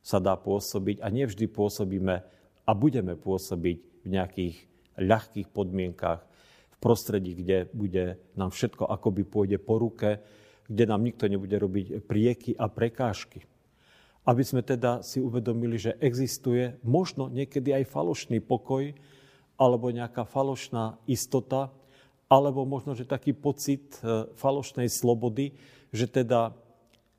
sa 0.00 0.22
dá 0.22 0.38
pôsobiť 0.38 1.02
a 1.02 1.10
nie 1.12 1.26
vždy 1.26 1.50
pôsobíme 1.50 2.16
a 2.64 2.70
budeme 2.72 3.18
pôsobiť 3.18 4.06
v 4.06 4.08
nejakých 4.08 4.56
ľahkých 4.96 5.48
podmienkach, 5.50 6.22
v 6.70 6.76
prostredí, 6.78 7.34
kde 7.34 7.68
bude 7.74 8.16
nám 8.38 8.54
všetko 8.54 8.88
akoby 8.88 9.26
pôjde 9.26 9.58
po 9.60 9.76
ruke, 9.76 10.22
kde 10.70 10.84
nám 10.86 11.02
nikto 11.02 11.26
nebude 11.26 11.58
robiť 11.58 12.06
prieky 12.06 12.54
a 12.54 12.70
prekážky. 12.70 13.49
Aby 14.28 14.42
sme 14.44 14.60
teda 14.60 15.00
si 15.00 15.18
uvedomili, 15.18 15.80
že 15.80 15.96
existuje 15.98 16.76
možno 16.84 17.32
niekedy 17.32 17.72
aj 17.72 17.88
falošný 17.88 18.38
pokoj, 18.44 18.92
alebo 19.60 19.92
nejaká 19.92 20.24
falošná 20.24 20.96
istota, 21.04 21.68
alebo 22.30 22.64
možno, 22.64 22.94
že 22.96 23.04
taký 23.04 23.34
pocit 23.34 23.98
e, 24.00 24.30
falošnej 24.38 24.88
slobody, 24.88 25.52
že 25.90 26.06
teda 26.06 26.54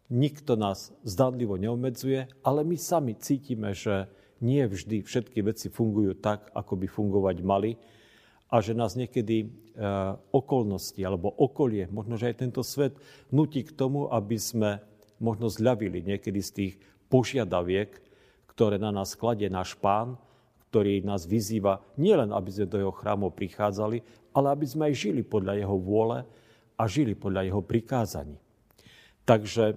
nikto 0.07 0.55
nás 0.55 0.89
zdanlivo 1.03 1.59
neobmedzuje, 1.59 2.31
ale 2.41 2.63
my 2.63 2.75
sami 2.79 3.13
cítime, 3.19 3.75
že 3.75 4.07
nie 4.41 4.65
vždy 4.65 5.05
všetky 5.05 5.45
veci 5.45 5.69
fungujú 5.69 6.17
tak, 6.17 6.49
ako 6.57 6.73
by 6.79 6.87
fungovať 6.89 7.37
mali 7.45 7.77
a 8.51 8.59
že 8.59 8.75
nás 8.75 8.97
niekedy 8.99 9.45
e, 9.45 9.47
okolnosti 10.33 10.99
alebo 10.99 11.31
okolie, 11.31 11.87
možno, 11.87 12.17
že 12.19 12.33
aj 12.33 12.41
tento 12.41 12.65
svet 12.65 12.97
nutí 13.31 13.63
k 13.63 13.71
tomu, 13.71 14.11
aby 14.11 14.35
sme 14.35 14.83
možno 15.21 15.47
zľavili 15.47 16.01
niekedy 16.01 16.41
z 16.41 16.51
tých 16.51 16.73
požiadaviek, 17.11 17.91
ktoré 18.47 18.79
na 18.79 18.95
nás 18.95 19.19
kladie 19.19 19.51
náš 19.51 19.75
pán, 19.75 20.15
ktorý 20.71 21.03
nás 21.03 21.27
vyzýva 21.27 21.83
nielen, 21.99 22.31
aby 22.31 22.47
sme 22.47 22.71
do 22.71 22.79
jeho 22.79 22.95
chrámov 22.95 23.35
prichádzali, 23.35 23.99
ale 24.31 24.47
aby 24.55 24.63
sme 24.63 24.87
aj 24.87 24.95
žili 24.95 25.19
podľa 25.19 25.59
jeho 25.59 25.75
vôle 25.75 26.23
a 26.79 26.83
žili 26.87 27.11
podľa 27.11 27.51
jeho 27.51 27.59
prikázaní. 27.59 28.39
Takže 29.27 29.75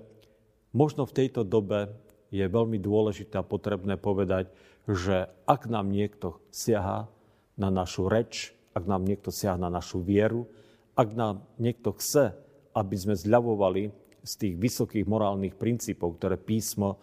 možno 0.70 1.03
v 1.03 1.16
tejto 1.18 1.43
dobe 1.43 1.91
je 2.30 2.47
veľmi 2.47 2.78
dôležité 2.78 3.43
a 3.43 3.47
potrebné 3.47 3.99
povedať, 3.99 4.55
že 4.87 5.26
ak 5.51 5.66
nám 5.66 5.91
niekto 5.91 6.39
siaha 6.55 7.11
na 7.59 7.68
našu 7.74 8.07
reč, 8.07 8.55
ak 8.74 8.85
nám 8.87 9.07
niekto 9.07 9.30
siahne 9.30 9.66
na 9.66 9.78
našu 9.78 10.03
vieru, 10.03 10.51
ak 10.95 11.14
nám 11.14 11.47
niekto 11.59 11.95
chce, 11.95 12.35
aby 12.74 12.97
sme 12.99 13.14
zľavovali 13.14 13.91
z 14.22 14.32
tých 14.35 14.55
vysokých 14.59 15.07
morálnych 15.07 15.55
princípov, 15.55 16.18
ktoré 16.18 16.39
písmo 16.39 16.99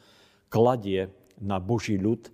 kladie 0.52 1.08
na 1.40 1.58
Boží 1.64 1.96
ľud, 1.96 2.28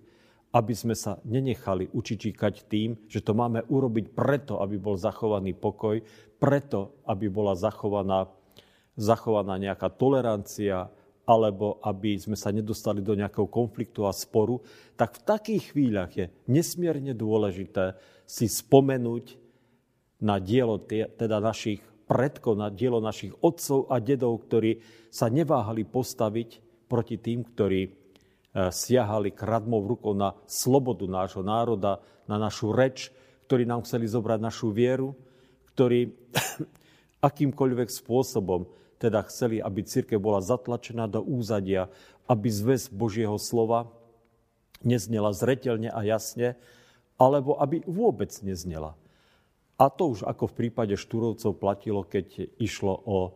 aby 0.50 0.74
sme 0.74 0.98
sa 0.98 1.22
nenechali 1.22 1.86
učičíkať 1.94 2.66
tým, 2.66 2.98
že 3.06 3.22
to 3.22 3.32
máme 3.32 3.62
urobiť 3.70 4.10
preto, 4.10 4.58
aby 4.58 4.74
bol 4.74 4.98
zachovaný 4.98 5.54
pokoj, 5.54 6.02
preto, 6.42 6.98
aby 7.06 7.30
bola 7.30 7.54
zachovaná, 7.54 8.26
zachovaná 8.98 9.54
nejaká 9.60 9.86
tolerancia, 9.94 10.90
alebo 11.28 11.76
aby 11.84 12.16
sme 12.16 12.34
sa 12.40 12.48
nedostali 12.48 13.04
do 13.04 13.12
nejakého 13.12 13.44
konfliktu 13.52 14.08
a 14.08 14.16
sporu, 14.16 14.64
tak 14.96 15.20
v 15.20 15.24
takých 15.28 15.64
chvíľach 15.76 16.12
je 16.16 16.32
nesmierne 16.48 17.12
dôležité 17.12 18.00
si 18.24 18.48
spomenúť 18.48 19.36
na 20.24 20.40
dielo 20.40 20.80
teda 20.88 21.38
našich 21.38 21.84
predkov, 22.08 22.56
na 22.56 22.72
dielo 22.72 23.04
našich 23.04 23.36
otcov 23.44 23.92
a 23.92 24.00
dedov, 24.00 24.40
ktorí 24.48 24.80
sa 25.12 25.28
neváhali 25.28 25.84
postaviť 25.84 26.64
proti 26.88 27.20
tým, 27.20 27.44
ktorí 27.44 28.07
siahali 28.54 29.30
kradmou 29.30 29.84
rukou 29.84 30.16
na 30.16 30.34
slobodu 30.48 31.04
nášho 31.04 31.44
národa, 31.44 32.00
na 32.24 32.36
našu 32.40 32.72
reč, 32.72 33.12
ktorí 33.48 33.64
nám 33.64 33.84
chceli 33.84 34.08
zobrať 34.08 34.38
našu 34.40 34.72
vieru, 34.72 35.16
ktorí 35.72 36.12
akýmkoľvek 37.28 37.88
spôsobom 37.88 38.68
teda 38.98 39.22
chceli, 39.30 39.62
aby 39.62 39.86
církev 39.86 40.18
bola 40.18 40.42
zatlačená 40.42 41.06
do 41.06 41.22
úzadia, 41.22 41.86
aby 42.26 42.50
zväz 42.50 42.90
Božieho 42.90 43.38
slova 43.38 43.88
neznela 44.82 45.30
zretelne 45.30 45.90
a 45.90 46.02
jasne, 46.02 46.58
alebo 47.18 47.58
aby 47.58 47.82
vôbec 47.86 48.30
neznela. 48.42 48.94
A 49.78 49.90
to 49.90 50.10
už 50.18 50.26
ako 50.26 50.50
v 50.50 50.66
prípade 50.66 50.98
Štúrovcov 50.98 51.54
platilo, 51.58 52.02
keď 52.02 52.50
išlo 52.58 52.94
o 53.06 53.18
e, 53.26 53.30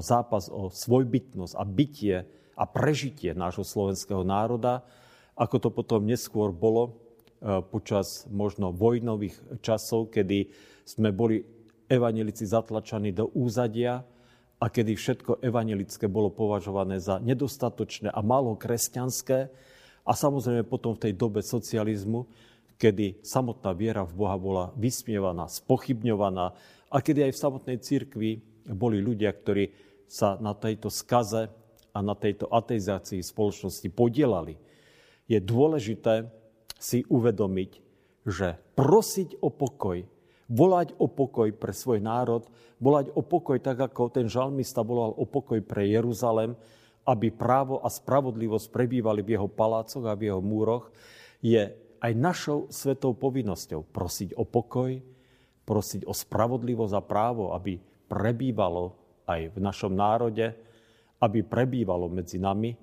zápas 0.00 0.48
o 0.48 0.72
svojbytnosť 0.72 1.52
a 1.52 1.62
bytie 1.68 2.16
a 2.58 2.66
prežitie 2.66 3.30
nášho 3.38 3.62
slovenského 3.62 4.26
národa, 4.26 4.82
ako 5.38 5.56
to 5.62 5.68
potom 5.70 6.02
neskôr 6.02 6.50
bolo 6.50 6.90
e, 7.38 7.62
počas 7.70 8.26
možno 8.26 8.74
vojnových 8.74 9.62
časov, 9.62 10.10
kedy 10.10 10.50
sme 10.82 11.14
boli 11.14 11.46
evanelici 11.86 12.42
zatlačaní 12.42 13.14
do 13.14 13.30
úzadia, 13.38 14.02
a 14.58 14.66
kedy 14.66 14.98
všetko 14.98 15.38
evanelické 15.38 16.10
bolo 16.10 16.34
považované 16.34 16.98
za 16.98 17.22
nedostatočné 17.22 18.10
a 18.10 18.20
málo 18.26 18.58
kresťanské. 18.58 19.46
A 20.02 20.12
samozrejme 20.18 20.66
potom 20.66 20.98
v 20.98 21.08
tej 21.08 21.12
dobe 21.14 21.46
socializmu, 21.46 22.26
kedy 22.74 23.22
samotná 23.22 23.70
viera 23.74 24.02
v 24.02 24.18
Boha 24.18 24.34
bola 24.34 24.64
vysmievaná, 24.74 25.46
spochybňovaná 25.46 26.46
a 26.90 26.96
kedy 26.98 27.30
aj 27.30 27.32
v 27.34 27.42
samotnej 27.42 27.78
cirkvi 27.78 28.30
boli 28.66 28.98
ľudia, 28.98 29.30
ktorí 29.30 29.70
sa 30.10 30.40
na 30.42 30.56
tejto 30.58 30.90
skaze 30.90 31.52
a 31.98 32.06
na 32.06 32.14
tejto 32.14 32.46
ateizácii 32.46 33.18
spoločnosti 33.18 33.90
podielali. 33.90 34.54
Je 35.26 35.42
dôležité 35.42 36.30
si 36.78 37.02
uvedomiť, 37.10 37.70
že 38.22 38.54
prosiť 38.78 39.42
o 39.42 39.50
pokoj 39.50 40.06
volať 40.48 40.96
o 40.96 41.06
pokoj 41.06 41.52
pre 41.52 41.76
svoj 41.76 42.00
národ, 42.00 42.48
volať 42.80 43.12
o 43.12 43.20
pokoj 43.20 43.60
tak, 43.60 43.78
ako 43.78 44.08
ten 44.08 44.26
žalmista 44.26 44.80
volal 44.80 45.12
o 45.12 45.28
pokoj 45.28 45.60
pre 45.60 45.84
Jeruzalem, 45.92 46.56
aby 47.04 47.28
právo 47.32 47.80
a 47.84 47.88
spravodlivosť 47.92 48.72
prebývali 48.72 49.20
v 49.24 49.36
jeho 49.36 49.48
palácoch 49.48 50.04
a 50.08 50.16
v 50.16 50.32
jeho 50.32 50.40
múroch, 50.40 50.88
je 51.44 51.68
aj 52.00 52.12
našou 52.16 52.68
svetou 52.72 53.12
povinnosťou 53.12 53.84
prosiť 53.92 54.36
o 54.36 54.44
pokoj, 54.44 54.96
prosiť 55.68 56.08
o 56.08 56.12
spravodlivosť 56.16 56.94
a 56.96 57.02
právo, 57.04 57.52
aby 57.52 57.76
prebývalo 58.08 58.96
aj 59.28 59.52
v 59.52 59.58
našom 59.60 59.92
národe, 59.92 60.56
aby 61.18 61.42
prebývalo 61.42 62.06
medzi 62.10 62.38
nami, 62.38 62.74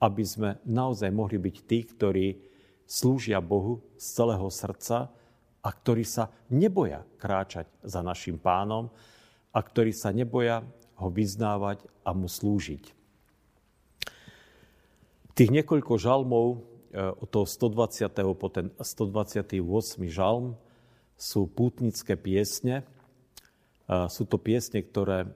aby 0.00 0.22
sme 0.24 0.60
naozaj 0.64 1.08
mohli 1.12 1.36
byť 1.36 1.56
tí, 1.64 1.78
ktorí 1.84 2.26
slúžia 2.84 3.40
Bohu 3.40 3.80
z 3.96 4.06
celého 4.16 4.48
srdca, 4.48 5.12
a 5.60 5.68
ktorí 5.68 6.04
sa 6.08 6.32
neboja 6.48 7.04
kráčať 7.20 7.68
za 7.84 8.00
našim 8.00 8.40
pánom 8.40 8.88
a 9.52 9.58
ktorí 9.60 9.92
sa 9.92 10.08
neboja 10.08 10.64
ho 10.96 11.08
vyznávať 11.12 11.84
a 12.04 12.16
mu 12.16 12.28
slúžiť. 12.28 12.84
Tých 15.36 15.50
niekoľko 15.52 15.96
žalmov 15.96 16.46
e, 16.52 16.58
od 17.00 17.28
toho 17.28 17.46
120. 17.48 18.12
po 18.36 18.48
ten 18.52 18.72
128. 18.76 19.56
žalm 20.08 20.56
sú 21.16 21.48
pútnické 21.48 22.16
piesne. 22.16 22.84
E, 22.84 22.84
sú 24.12 24.28
to 24.28 24.36
piesne, 24.36 24.84
ktoré 24.84 25.24
e, 25.24 25.28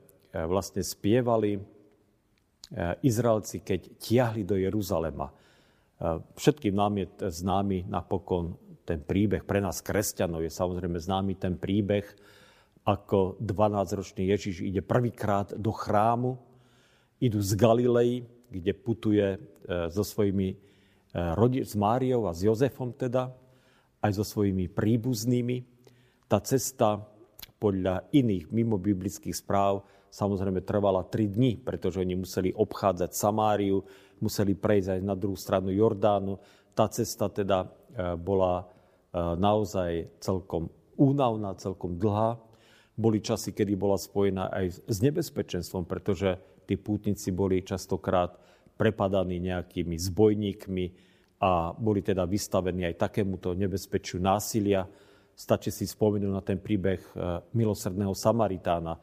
vlastne 0.45 0.84
spievali 0.84 1.61
Izraelci, 3.05 3.61
keď 3.61 4.01
tiahli 4.01 4.43
do 4.47 4.57
Jeruzalema. 4.57 5.29
Všetkým 6.39 6.73
nám 6.73 6.97
je 7.01 7.07
známy 7.29 7.85
napokon 7.87 8.57
ten 8.85 9.01
príbeh 9.01 9.43
pre 9.43 9.65
nás 9.65 9.81
kresťanov 9.81 10.45
je 10.45 10.53
samozrejme 10.53 11.01
známy 11.01 11.41
ten 11.41 11.57
príbeh, 11.57 12.05
ako 12.85 13.41
12-ročný 13.41 14.29
Ježiš 14.29 14.61
ide 14.61 14.85
prvýkrát 14.85 15.57
do 15.57 15.73
chrámu, 15.73 16.37
idú 17.17 17.41
z 17.41 17.57
Galilei, 17.57 18.29
kde 18.53 18.77
putuje 18.77 19.25
e, 19.25 19.39
so 19.89 20.05
svojimi 20.05 20.53
e, 20.53 21.65
s 21.65 21.73
Máriou 21.73 22.29
a 22.29 22.37
s 22.37 22.45
Jozefom 22.45 22.93
teda, 22.93 23.33
aj 24.05 24.21
so 24.21 24.25
svojimi 24.25 24.69
príbuznými. 24.69 25.65
Tá 26.29 26.45
cesta 26.45 27.01
podľa 27.57 28.05
iných 28.12 28.53
mimobiblických 28.53 29.33
správ 29.33 29.81
samozrejme 30.15 30.62
trvala 30.62 31.03
tri 31.11 31.27
dni, 31.27 31.59
pretože 31.59 31.99
oni 31.99 32.15
museli 32.15 32.55
obchádzať 32.55 33.11
Samáriu, 33.11 33.83
museli 34.23 34.55
prejsť 34.55 34.95
aj 34.95 35.01
na 35.03 35.19
druhú 35.19 35.35
stranu 35.35 35.75
Jordánu. 35.75 36.39
Tá 36.71 36.87
cesta 36.87 37.27
teda 37.27 37.67
bola 38.23 38.71
naozaj 39.15 40.23
celkom 40.23 40.71
únavná, 40.95 41.59
celkom 41.59 41.99
dlhá. 41.99 42.39
Boli 42.95 43.19
časy, 43.19 43.51
kedy 43.51 43.75
bola 43.75 43.99
spojená 43.99 44.55
aj 44.55 44.87
s 44.87 44.99
nebezpečenstvom, 45.03 45.83
pretože 45.83 46.39
tí 46.71 46.79
pútnici 46.79 47.35
boli 47.35 47.67
častokrát 47.67 48.39
prepadaní 48.79 49.43
nejakými 49.43 49.99
zbojníkmi 49.99 50.85
a 51.43 51.75
boli 51.75 52.03
teda 52.03 52.23
vystavení 52.27 52.87
aj 52.87 53.11
takémuto 53.11 53.55
nebezpečiu 53.55 54.23
násilia. 54.23 54.87
Stačí 55.35 55.75
si 55.75 55.91
spomenúť 55.91 56.31
na 56.31 56.43
ten 56.43 56.62
príbeh 56.62 57.03
e, 57.03 57.11
milosrdného 57.59 58.15
Samaritána, 58.15 58.95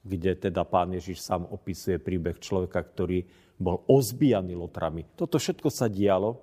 kde 0.00 0.48
teda 0.48 0.64
pán 0.64 0.96
Ježiš 0.96 1.20
sám 1.20 1.44
opisuje 1.48 2.00
príbeh 2.00 2.40
človeka, 2.40 2.80
ktorý 2.80 3.24
bol 3.60 3.84
ozbijaný 3.84 4.56
lotrami. 4.56 5.04
Toto 5.16 5.36
všetko 5.36 5.68
sa 5.68 5.92
dialo 5.92 6.40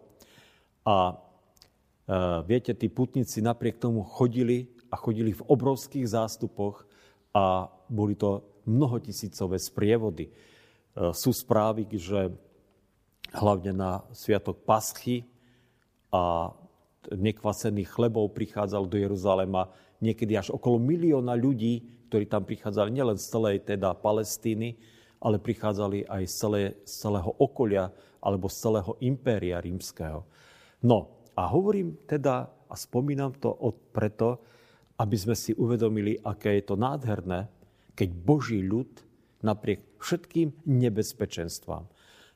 a 0.85 1.09
e, 1.09 1.15
viete, 2.45 2.77
tí 2.77 2.85
putníci 2.93 3.41
napriek 3.41 3.81
tomu 3.81 4.05
chodili 4.05 4.69
a 4.93 4.95
chodili 4.95 5.33
v 5.33 5.45
obrovských 5.49 6.05
zástupoch 6.05 6.85
a 7.33 7.67
boli 7.89 8.13
to 8.13 8.45
mnohotisícové 8.69 9.57
sprievody. 9.57 10.29
E, 10.29 10.31
sú 11.17 11.33
správy, 11.33 11.89
že 11.97 12.29
hlavne 13.33 13.73
na 13.73 14.05
Sviatok 14.13 14.61
Paschy 14.61 15.25
a 16.13 16.53
nekvasených 17.11 17.89
chlebov 17.89 18.35
prichádzal 18.35 18.83
do 18.85 18.99
Jeruzalema 18.99 19.73
niekedy 20.03 20.37
až 20.37 20.53
okolo 20.53 20.77
milióna 20.77 21.33
ľudí, 21.33 21.96
ktorí 22.07 22.25
tam 22.31 22.47
prichádzali 22.47 22.89
nielen 22.91 23.19
z 23.19 23.25
celej 23.27 23.57
teda 23.67 23.93
Palestíny, 23.99 24.79
ale 25.19 25.41
prichádzali 25.41 26.07
aj 26.07 26.23
z, 26.23 26.33
celé, 26.33 26.61
z 26.87 26.93
celého 27.03 27.31
okolia 27.37 27.91
alebo 28.23 28.47
z 28.47 28.57
celého 28.63 28.91
impéria 29.03 29.59
rímskeho. 29.59 30.23
No 30.85 31.23
a 31.37 31.49
hovorím 31.51 31.99
teda 32.09 32.49
a 32.67 32.75
spomínam 32.75 33.31
to 33.39 33.55
preto, 33.95 34.43
aby 34.99 35.15
sme 35.15 35.35
si 35.37 35.55
uvedomili, 35.55 36.17
aké 36.19 36.59
je 36.59 36.63
to 36.67 36.75
nádherné, 36.75 37.47
keď 37.93 38.09
Boží 38.13 38.59
ľud 38.61 38.89
napriek 39.45 39.85
všetkým 40.01 40.65
nebezpečenstvám, 40.65 41.85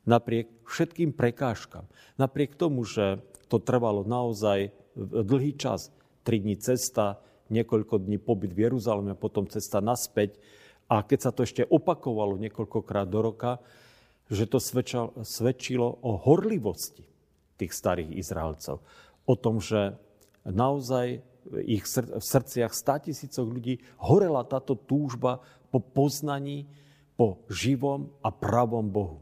napriek 0.06 0.50
všetkým 0.66 1.14
prekážkam, 1.14 1.86
napriek 2.18 2.56
tomu, 2.56 2.86
že 2.86 3.22
to 3.50 3.60
trvalo 3.60 4.06
naozaj 4.06 4.72
dlhý 4.98 5.58
čas, 5.58 5.90
tri 6.22 6.38
dní 6.38 6.58
cesta, 6.62 7.20
niekoľko 7.52 8.08
dní 8.08 8.18
pobyt 8.18 8.56
v 8.56 8.72
Jeruzaleme, 8.72 9.14
potom 9.14 9.46
cesta 9.46 9.84
naspäť, 9.84 10.40
a 10.92 11.04
keď 11.04 11.20
sa 11.24 11.32
to 11.32 11.48
ešte 11.48 11.64
opakovalo 11.68 12.36
niekoľkokrát 12.36 13.08
do 13.08 13.32
roka, 13.32 13.64
že 14.32 14.48
to 14.48 14.60
svedčilo 15.24 15.88
o 16.04 16.20
horlivosti 16.20 17.04
tých 17.60 17.72
starých 17.72 18.16
Izraelcov. 18.16 18.84
O 19.28 19.36
tom, 19.36 19.60
že 19.60 19.96
naozaj 20.48 21.24
ich 21.68 21.84
v 21.88 22.24
srdciach 22.24 22.72
100 22.72 23.08
tisícov 23.12 23.48
ľudí 23.48 23.84
horela 24.00 24.44
táto 24.48 24.76
túžba 24.76 25.44
po 25.68 25.80
poznaní, 25.80 26.68
po 27.20 27.44
živom 27.52 28.12
a 28.24 28.32
pravom 28.32 28.88
Bohu. 28.88 29.20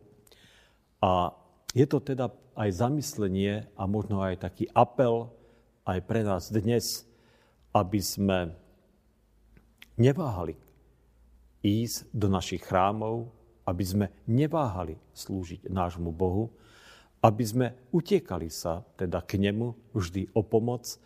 A 1.02 1.34
je 1.74 1.86
to 1.86 2.02
teda 2.02 2.34
aj 2.58 2.70
zamyslenie 2.76 3.70
a 3.78 3.84
možno 3.86 4.20
aj 4.26 4.42
taký 4.46 4.68
apel 4.74 5.32
aj 5.86 6.00
pre 6.06 6.22
nás 6.22 6.54
dnes, 6.54 7.08
aby 7.76 8.00
sme 8.02 8.54
neváhali 10.00 10.58
ísť 11.62 12.08
do 12.16 12.28
našich 12.32 12.64
chrámov, 12.64 13.30
aby 13.68 13.84
sme 13.86 14.06
neváhali 14.26 14.98
slúžiť 15.14 15.70
nášmu 15.70 16.10
Bohu, 16.10 16.50
aby 17.20 17.44
sme 17.44 17.68
utiekali 17.92 18.48
sa 18.48 18.82
teda 18.96 19.20
k 19.22 19.38
nemu 19.38 19.76
vždy 19.92 20.32
o 20.34 20.42
pomoc, 20.42 20.98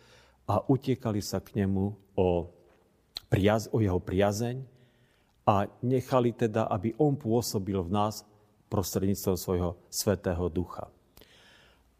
a 0.44 0.60
utiekali 0.68 1.24
sa 1.24 1.40
k 1.40 1.64
nemu 1.64 1.84
o, 2.16 2.52
priaz, 3.32 3.68
o 3.72 3.80
jeho 3.80 3.96
priazeň 3.96 4.60
a 5.48 5.68
nechali 5.80 6.36
teda, 6.36 6.68
aby 6.68 6.92
on 7.00 7.16
pôsobil 7.16 7.80
v 7.80 7.90
nás 7.92 8.24
prostredníctvom 8.68 9.36
svojho 9.36 9.70
svetého 9.88 10.48
ducha. 10.52 10.88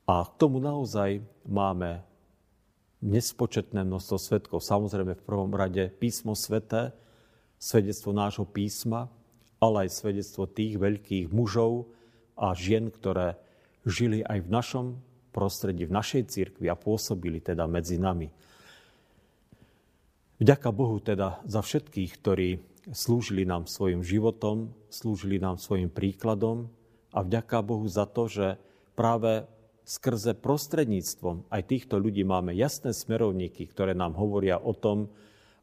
A 0.05 0.29
k 0.29 0.37
tomu 0.37 0.61
naozaj 0.61 1.25
máme 1.49 2.05
nespočetné 3.05 3.85
množstvo 3.85 4.17
svetkov. 4.17 4.65
Samozrejme 4.65 5.13
v 5.13 5.27
prvom 5.29 5.53
rade 5.53 5.93
písmo 6.01 6.33
sveté, 6.33 6.97
svedectvo 7.61 8.17
nášho 8.17 8.49
písma, 8.49 9.13
ale 9.61 9.87
aj 9.87 10.01
svedectvo 10.01 10.49
tých 10.49 10.81
veľkých 10.81 11.29
mužov 11.29 11.93
a 12.35 12.57
žien, 12.57 12.89
ktoré 12.89 13.37
žili 13.85 14.25
aj 14.25 14.49
v 14.49 14.49
našom 14.49 14.87
prostredí, 15.37 15.85
v 15.85 15.97
našej 15.97 16.33
cirkvi 16.33 16.67
a 16.73 16.81
pôsobili 16.81 17.45
teda 17.45 17.69
medzi 17.69 18.01
nami. 18.01 18.33
Vďaka 20.41 20.69
Bohu 20.75 20.99
teda 20.99 21.45
za 21.47 21.61
všetkých, 21.63 22.11
ktorí 22.21 22.49
slúžili 22.91 23.49
nám 23.49 23.69
svojim 23.71 24.05
životom, 24.05 24.73
slúžili 24.93 25.41
nám 25.41 25.57
svojim 25.57 25.89
príkladom 25.89 26.69
a 27.15 27.23
vďaka 27.25 27.65
Bohu 27.65 27.87
za 27.89 28.05
to, 28.05 28.29
že 28.29 28.61
práve 28.99 29.47
skrze 29.85 30.33
prostredníctvom 30.41 31.53
aj 31.53 31.63
týchto 31.69 32.01
ľudí 32.01 32.25
máme 32.25 32.57
jasné 32.57 32.97
smerovníky, 32.97 33.69
ktoré 33.69 33.93
nám 33.93 34.17
hovoria 34.17 34.57
o 34.57 34.73
tom, 34.73 35.13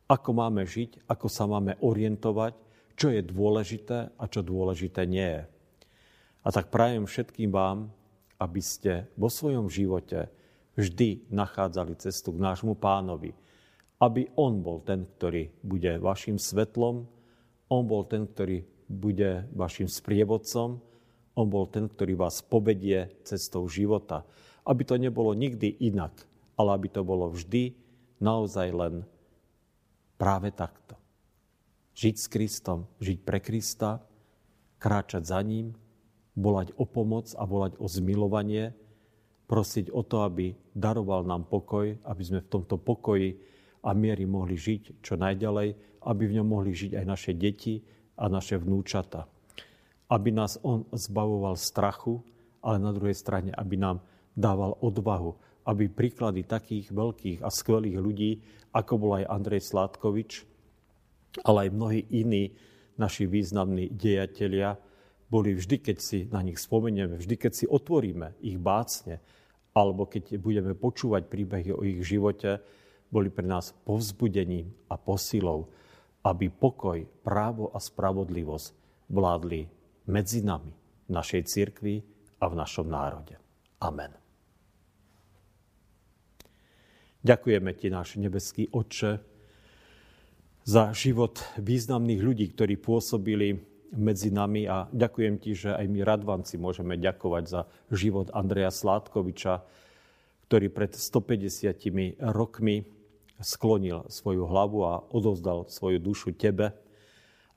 ako 0.05 0.29
máme 0.37 0.63
žiť, 0.63 1.09
ako 1.09 1.27
sa 1.27 1.49
máme 1.49 1.81
orientovať, 1.81 2.53
čo 2.93 3.09
je 3.09 3.21
dôležité 3.25 4.13
a 4.13 4.23
čo 4.29 4.45
dôležité 4.45 5.09
nie 5.09 5.25
je. 5.25 5.43
A 6.45 6.47
tak 6.53 6.69
prajem 6.69 7.09
všetkým 7.09 7.49
vám, 7.49 7.89
aby 8.41 8.61
ste 8.61 9.09
vo 9.17 9.29
svojom 9.29 9.69
živote 9.69 10.29
vždy 10.77 11.29
nachádzali 11.29 11.93
cestu 11.97 12.33
k 12.33 12.41
nášmu 12.41 12.77
pánovi. 12.77 13.33
Aby 14.01 14.33
on 14.33 14.65
bol 14.65 14.81
ten, 14.81 15.05
ktorý 15.05 15.53
bude 15.61 16.01
vašim 16.01 16.41
svetlom, 16.41 17.05
on 17.69 17.83
bol 17.85 18.01
ten, 18.09 18.25
ktorý 18.25 18.65
bude 18.89 19.45
vašim 19.53 19.85
sprievodcom, 19.85 20.81
on 21.35 21.47
bol 21.47 21.67
ten, 21.67 21.87
ktorý 21.87 22.19
vás 22.19 22.43
povedie 22.43 23.11
cestou 23.23 23.63
života. 23.71 24.27
Aby 24.67 24.83
to 24.85 24.95
nebolo 24.99 25.31
nikdy 25.33 25.73
inak, 25.79 26.13
ale 26.59 26.75
aby 26.77 26.87
to 26.91 27.01
bolo 27.01 27.31
vždy 27.31 27.73
naozaj 28.21 28.67
len 28.69 28.93
práve 30.21 30.53
takto. 30.53 30.99
Žiť 31.97 32.15
s 32.15 32.27
Kristom, 32.29 32.79
žiť 33.01 33.17
pre 33.25 33.41
Krista, 33.41 34.05
kráčať 34.77 35.25
za 35.25 35.41
ním 35.41 35.73
volať 36.37 36.73
o 36.79 36.87
pomoc 36.87 37.33
a 37.35 37.43
volať 37.43 37.77
o 37.81 37.85
zmilovanie, 37.85 38.71
prosiť 39.51 39.91
o 39.91 40.01
to, 40.05 40.23
aby 40.23 40.55
daroval 40.71 41.27
nám 41.27 41.43
pokoj, 41.43 41.99
aby 42.07 42.23
sme 42.23 42.39
v 42.39 42.51
tomto 42.51 42.79
pokoji 42.79 43.35
a 43.83 43.91
miery 43.91 44.23
mohli 44.23 44.55
žiť 44.55 45.03
čo 45.03 45.19
najďalej, 45.19 45.75
aby 46.07 46.23
v 46.23 46.35
ňom 46.39 46.47
mohli 46.47 46.71
žiť 46.71 46.95
aj 46.95 47.05
naše 47.05 47.31
deti 47.35 47.83
a 48.15 48.31
naše 48.31 48.55
vnúčata. 48.55 49.27
Aby 50.11 50.35
nás 50.35 50.59
On 50.59 50.83
zbavoval 50.91 51.55
strachu, 51.55 52.19
ale 52.59 52.83
na 52.83 52.91
druhej 52.91 53.15
strane, 53.15 53.55
aby 53.55 53.79
nám 53.79 54.03
dával 54.35 54.75
odvahu, 54.83 55.39
aby 55.65 55.87
príklady 55.87 56.43
takých 56.43 56.91
veľkých 56.91 57.39
a 57.41 57.49
skvelých 57.49 57.97
ľudí, 57.97 58.31
ako 58.75 58.93
bol 58.99 59.11
aj 59.23 59.29
Andrej 59.31 59.71
Sládkovič, 59.71 60.31
ale 61.47 61.67
aj 61.67 61.75
mnohí 61.75 62.01
iní 62.11 62.51
naši 62.99 63.25
významní 63.25 63.91
dejatelia, 63.91 64.75
boli 65.31 65.55
vždy, 65.55 65.79
keď 65.79 65.97
si 66.03 66.27
na 66.27 66.43
nich 66.43 66.59
spomenieme, 66.59 67.15
vždy, 67.15 67.35
keď 67.39 67.51
si 67.55 67.63
otvoríme 67.63 68.35
ich 68.43 68.59
bácne, 68.59 69.23
alebo 69.71 70.03
keď 70.03 70.35
budeme 70.35 70.75
počúvať 70.75 71.31
príbehy 71.31 71.71
o 71.71 71.87
ich 71.87 72.03
živote, 72.03 72.59
boli 73.07 73.31
pre 73.31 73.47
nás 73.47 73.71
povzbudením 73.87 74.75
a 74.91 74.99
posilou, 74.99 75.71
aby 76.27 76.51
pokoj, 76.51 76.99
právo 77.23 77.71
a 77.71 77.79
spravodlivosť 77.79 78.75
vládli 79.07 79.80
medzi 80.07 80.41
nami, 80.41 80.73
v 81.07 81.11
našej 81.11 81.41
cirkvi 81.45 82.01
a 82.39 82.47
v 82.47 82.55
našom 82.55 82.87
národe. 82.87 83.35
Amen. 83.81 84.15
Ďakujeme 87.21 87.71
Ti, 87.77 87.87
náš 87.93 88.17
nebeský 88.17 88.65
Otče, 88.73 89.21
za 90.61 90.93
život 90.93 91.41
významných 91.57 92.21
ľudí, 92.21 92.45
ktorí 92.53 92.77
pôsobili 92.77 93.57
medzi 93.91 94.31
nami 94.31 94.69
a 94.69 94.87
ďakujem 94.93 95.35
ti, 95.41 95.51
že 95.51 95.75
aj 95.75 95.85
my 95.89 95.99
radvanci 96.05 96.55
môžeme 96.55 96.95
ďakovať 96.95 97.43
za 97.49 97.61
život 97.91 98.31
Andreja 98.31 98.71
Sládkoviča, 98.71 99.65
ktorý 100.47 100.67
pred 100.71 100.95
150 100.95 102.21
rokmi 102.31 102.87
sklonil 103.41 104.05
svoju 104.07 104.47
hlavu 104.47 104.79
a 104.85 105.01
odovzdal 105.11 105.67
svoju 105.67 105.97
dušu 105.99 106.37
tebe. 106.37 106.71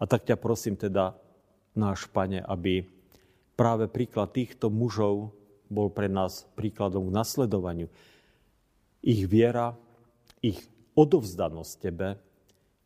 A 0.00 0.02
tak 0.10 0.26
ťa 0.26 0.40
prosím 0.40 0.74
teda, 0.74 1.14
náš 1.74 2.06
Pane, 2.10 2.40
aby 2.42 2.86
Práve 3.54 3.86
príklad 3.86 4.34
týchto 4.34 4.66
mužov 4.66 5.30
bol 5.70 5.86
pre 5.86 6.10
nás 6.10 6.42
príkladom 6.58 7.06
k 7.06 7.14
nasledovaniu. 7.14 7.88
Ich 8.98 9.30
viera, 9.30 9.78
ich 10.42 10.58
odovzdanosť 10.98 11.72
Tebe, 11.78 12.18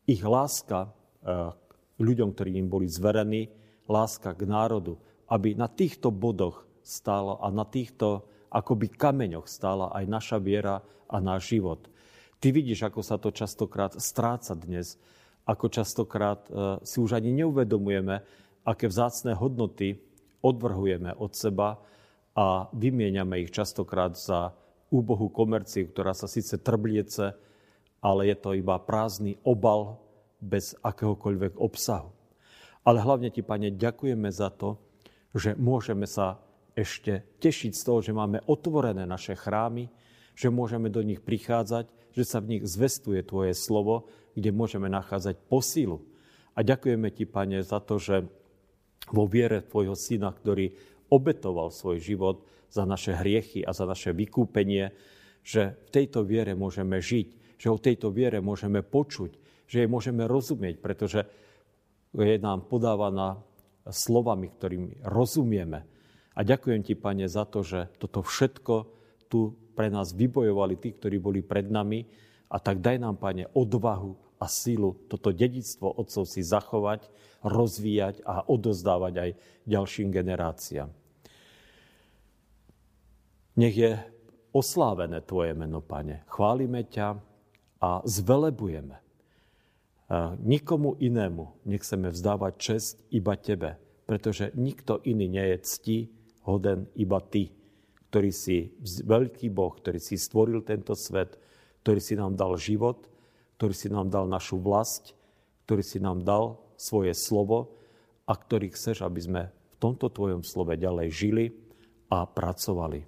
ich 0.05 0.21
láska 0.21 0.93
k 1.25 1.53
ľuďom, 1.97 2.29
ktorí 2.37 2.61
im 2.61 2.69
boli 2.69 2.85
zverení, 2.85 3.49
láska 3.89 4.37
k 4.37 4.45
národu, 4.45 5.01
aby 5.29 5.57
na 5.57 5.65
týchto 5.65 6.13
bodoch 6.13 6.69
stála 6.85 7.41
a 7.41 7.49
na 7.49 7.65
týchto 7.65 8.29
akoby 8.53 8.93
kameňoch 8.93 9.49
stála 9.49 9.89
aj 9.93 10.05
naša 10.05 10.37
viera 10.37 10.85
a 11.09 11.17
náš 11.17 11.57
život. 11.57 11.89
Ty 12.37 12.53
vidíš, 12.53 12.85
ako 12.85 13.01
sa 13.01 13.17
to 13.17 13.33
častokrát 13.33 13.97
stráca 13.97 14.53
dnes, 14.53 15.01
ako 15.49 15.65
častokrát 15.69 16.45
e, 16.47 16.81
si 16.85 17.01
už 17.01 17.17
ani 17.17 17.33
neuvedomujeme, 17.35 18.21
aké 18.63 18.87
vzácné 18.87 19.35
hodnoty 19.35 19.99
odvrhujeme 20.39 21.15
od 21.15 21.35
seba 21.35 21.79
a 22.35 22.71
vymieňame 22.71 23.43
ich 23.43 23.51
častokrát 23.51 24.15
za 24.15 24.55
úbohú 24.89 25.29
komerciu, 25.29 25.91
ktorá 25.91 26.15
sa 26.15 26.25
síce 26.25 26.57
trbliece, 26.57 27.35
ale 27.99 28.31
je 28.31 28.35
to 28.39 28.55
iba 28.55 28.79
prázdny 28.79 29.37
obal 29.43 29.99
bez 30.39 30.73
akéhokoľvek 30.79 31.59
obsahu. 31.59 32.09
Ale 32.87 33.03
hlavne 33.03 33.29
ti, 33.29 33.43
Pane, 33.43 33.75
ďakujeme 33.75 34.31
za 34.31 34.49
to, 34.49 34.79
že 35.35 35.53
môžeme 35.59 36.07
sa 36.07 36.41
ešte 36.73 37.27
tešiť 37.43 37.71
z 37.75 37.81
toho, 37.83 37.99
že 37.99 38.15
máme 38.15 38.39
otvorené 38.47 39.03
naše 39.03 39.35
chrámy, 39.35 39.91
že 40.33 40.47
môžeme 40.47 40.87
do 40.87 41.03
nich 41.03 41.19
prichádzať, 41.19 41.91
že 42.15 42.23
sa 42.23 42.39
v 42.39 42.57
nich 42.57 42.63
zvestuje 42.63 43.19
Tvoje 43.21 43.51
slovo, 43.51 44.07
kde 44.33 44.55
môžeme 44.55 44.87
nachádzať 44.87 45.35
posílu. 45.51 46.07
A 46.55 46.63
ďakujeme 46.63 47.11
Ti, 47.11 47.27
Pane, 47.27 47.59
za 47.67 47.83
to, 47.83 47.99
že 47.99 48.25
vo 49.13 49.25
viere 49.29 49.65
Tvojho 49.65 49.95
Syna, 49.97 50.33
ktorý 50.33 50.73
obetoval 51.09 51.73
svoj 51.73 51.97
život 51.99 52.45
za 52.69 52.85
naše 52.85 53.17
hriechy 53.17 53.65
a 53.65 53.73
za 53.73 53.89
naše 53.89 54.13
vykúpenie, 54.13 54.93
že 55.41 55.73
v 55.73 55.89
tejto 55.89 56.21
viere 56.21 56.53
môžeme 56.53 57.01
žiť, 57.01 57.57
že 57.57 57.67
o 57.73 57.81
tejto 57.81 58.13
viere 58.13 58.39
môžeme 58.39 58.85
počuť, 58.85 59.31
že 59.65 59.85
jej 59.85 59.89
môžeme 59.89 60.29
rozumieť, 60.29 60.77
pretože 60.77 61.25
je 62.13 62.37
nám 62.41 62.65
podávaná 62.69 63.41
slovami, 63.89 64.49
ktorými 64.53 65.01
rozumieme. 65.05 65.85
A 66.37 66.39
ďakujem 66.45 66.81
ti, 66.85 66.93
Pane, 66.93 67.25
za 67.25 67.43
to, 67.49 67.65
že 67.65 67.89
toto 67.97 68.21
všetko 68.21 68.75
tu 69.29 69.53
pre 69.73 69.91
nás 69.93 70.13
vybojovali 70.13 70.77
tí, 70.77 70.93
ktorí 70.95 71.17
boli 71.21 71.41
pred 71.45 71.67
nami. 71.69 72.05
A 72.49 72.57
tak 72.57 72.81
daj 72.81 72.97
nám, 73.01 73.21
Pane, 73.21 73.49
odvahu 73.53 74.28
a 74.39 74.45
sílu 74.47 74.95
toto 75.11 75.35
dedictvo 75.35 75.91
otcov 75.99 76.23
si 76.25 76.41
zachovať, 76.41 77.11
rozvíjať 77.43 78.23
a 78.23 78.47
odozdávať 78.47 79.13
aj 79.19 79.29
ďalším 79.67 80.09
generáciám. 80.15 80.89
Nech 83.59 83.75
je 83.75 83.99
oslávené 84.55 85.19
Tvoje 85.27 85.51
meno, 85.51 85.83
Pane. 85.83 86.23
Chválime 86.31 86.87
ťa 86.87 87.19
a 87.83 87.99
zvelebujeme 88.07 89.09
nikomu 90.41 90.97
inému 90.97 91.69
nechceme 91.69 92.09
vzdávať 92.09 92.53
čest 92.57 92.95
iba 93.13 93.37
Tebe, 93.37 93.77
pretože 94.09 94.49
nikto 94.57 94.97
iný 95.05 95.29
nie 95.29 95.45
je 95.53 95.57
cti 95.61 95.97
hoden 96.49 96.89
iba 96.97 97.21
Ty, 97.21 97.53
ktorý 98.09 98.31
si 98.33 98.73
veľký 99.05 99.53
Boh, 99.53 99.69
ktorý 99.69 100.01
si 100.01 100.17
stvoril 100.17 100.65
tento 100.65 100.97
svet, 100.97 101.37
ktorý 101.85 102.01
si 102.01 102.17
nám 102.17 102.33
dal 102.33 102.57
život, 102.57 103.05
ktorý 103.59 103.75
si 103.75 103.91
nám 103.91 104.07
dal 104.07 104.23
našu 104.31 104.55
vlast, 104.55 105.19
ktorý 105.67 105.83
si 105.83 105.99
nám 105.99 106.23
dal 106.23 106.63
svoje 106.79 107.11
slovo 107.11 107.75
a 108.23 108.31
ktorý 108.31 108.71
chceš, 108.71 109.03
aby 109.03 109.19
sme 109.19 109.41
v 109.51 109.75
tomto 109.83 110.07
Tvojom 110.07 110.47
slove 110.47 110.79
ďalej 110.79 111.07
žili 111.11 111.45
a 112.07 112.23
pracovali. 112.23 113.03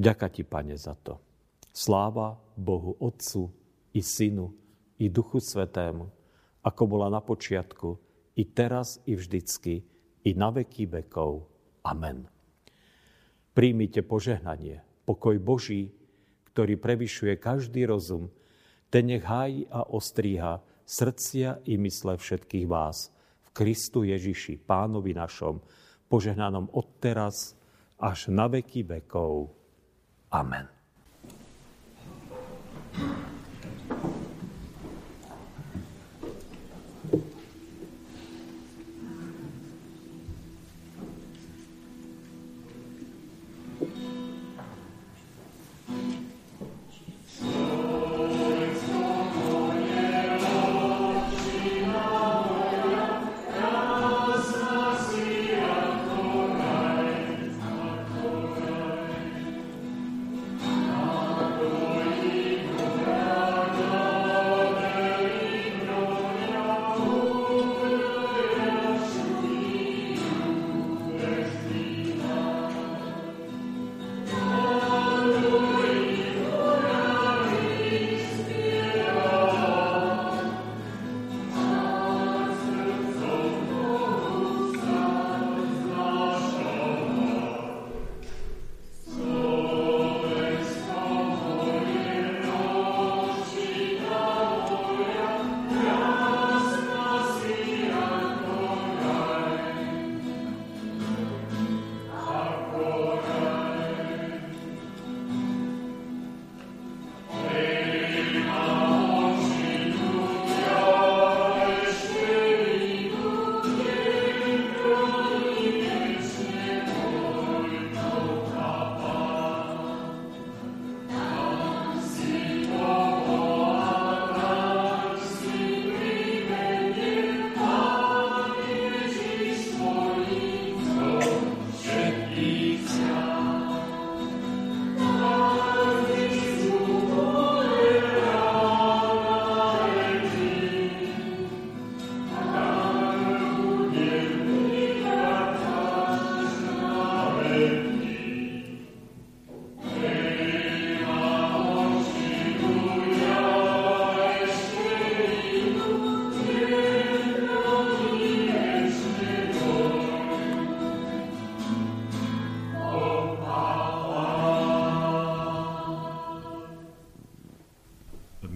Vďaka 0.00 0.26
Ti, 0.32 0.42
Pane, 0.48 0.80
za 0.80 0.96
to. 0.96 1.20
Sláva 1.76 2.40
Bohu 2.56 2.96
Otcu 3.04 3.52
i 3.92 4.00
Synu 4.00 4.48
i 4.96 5.12
Duchu 5.12 5.44
Svetému, 5.44 6.08
ako 6.64 6.82
bola 6.88 7.12
na 7.12 7.20
počiatku, 7.20 8.00
i 8.40 8.48
teraz, 8.48 8.96
i 9.04 9.12
vždycky, 9.12 9.84
i 10.24 10.30
na 10.32 10.48
veky 10.48 10.88
vekov. 10.88 11.44
Amen. 11.84 12.24
Príjmite 13.52 14.00
požehnanie, 14.00 14.80
pokoj 15.04 15.36
Boží, 15.36 15.92
ktorý 16.48 16.80
prevyšuje 16.80 17.36
každý 17.36 17.84
rozum, 17.84 18.32
ten 18.94 19.10
nech 19.10 19.26
hájí 19.26 19.66
a 19.74 19.90
ostríha 19.90 20.62
srdcia 20.86 21.66
i 21.66 21.74
mysle 21.82 22.14
všetkých 22.14 22.66
vás 22.70 23.10
v 23.42 23.48
Kristu 23.50 24.06
Ježiši, 24.06 24.62
Pánovi 24.62 25.10
našom, 25.10 25.58
požehnanom 26.06 26.70
od 26.70 27.02
teraz 27.02 27.58
až 27.98 28.30
na 28.30 28.46
veky 28.46 28.86
vekov. 28.86 29.50
Amen. 30.30 30.73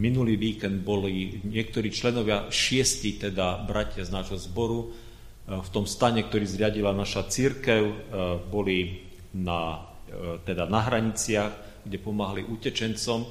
Minulý 0.08 0.40
víkend 0.40 0.80
boli 0.80 1.44
niektorí 1.44 1.92
členovia, 1.92 2.48
šiesti 2.48 3.20
teda 3.20 3.60
bratia 3.68 4.08
z 4.08 4.10
nášho 4.16 4.40
zboru, 4.40 4.88
v 5.48 5.68
tom 5.72 5.84
stane, 5.84 6.24
ktorý 6.24 6.44
zriadila 6.44 6.96
naša 6.96 7.28
církev, 7.28 8.12
boli 8.48 9.04
na, 9.36 9.80
teda 10.44 10.64
na 10.68 10.80
hraniciach, 10.84 11.84
kde 11.84 11.96
pomáhali 12.00 12.44
utečencom. 12.44 13.24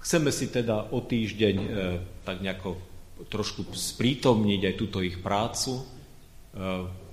Chceme 0.00 0.28
si 0.32 0.52
teda 0.52 0.92
o 0.92 1.00
týždeň 1.00 1.56
tak 2.24 2.44
nejako 2.44 2.76
trošku 3.32 3.72
sprítomniť 3.72 4.60
aj 4.68 4.74
túto 4.76 5.00
ich 5.00 5.16
prácu. 5.24 5.80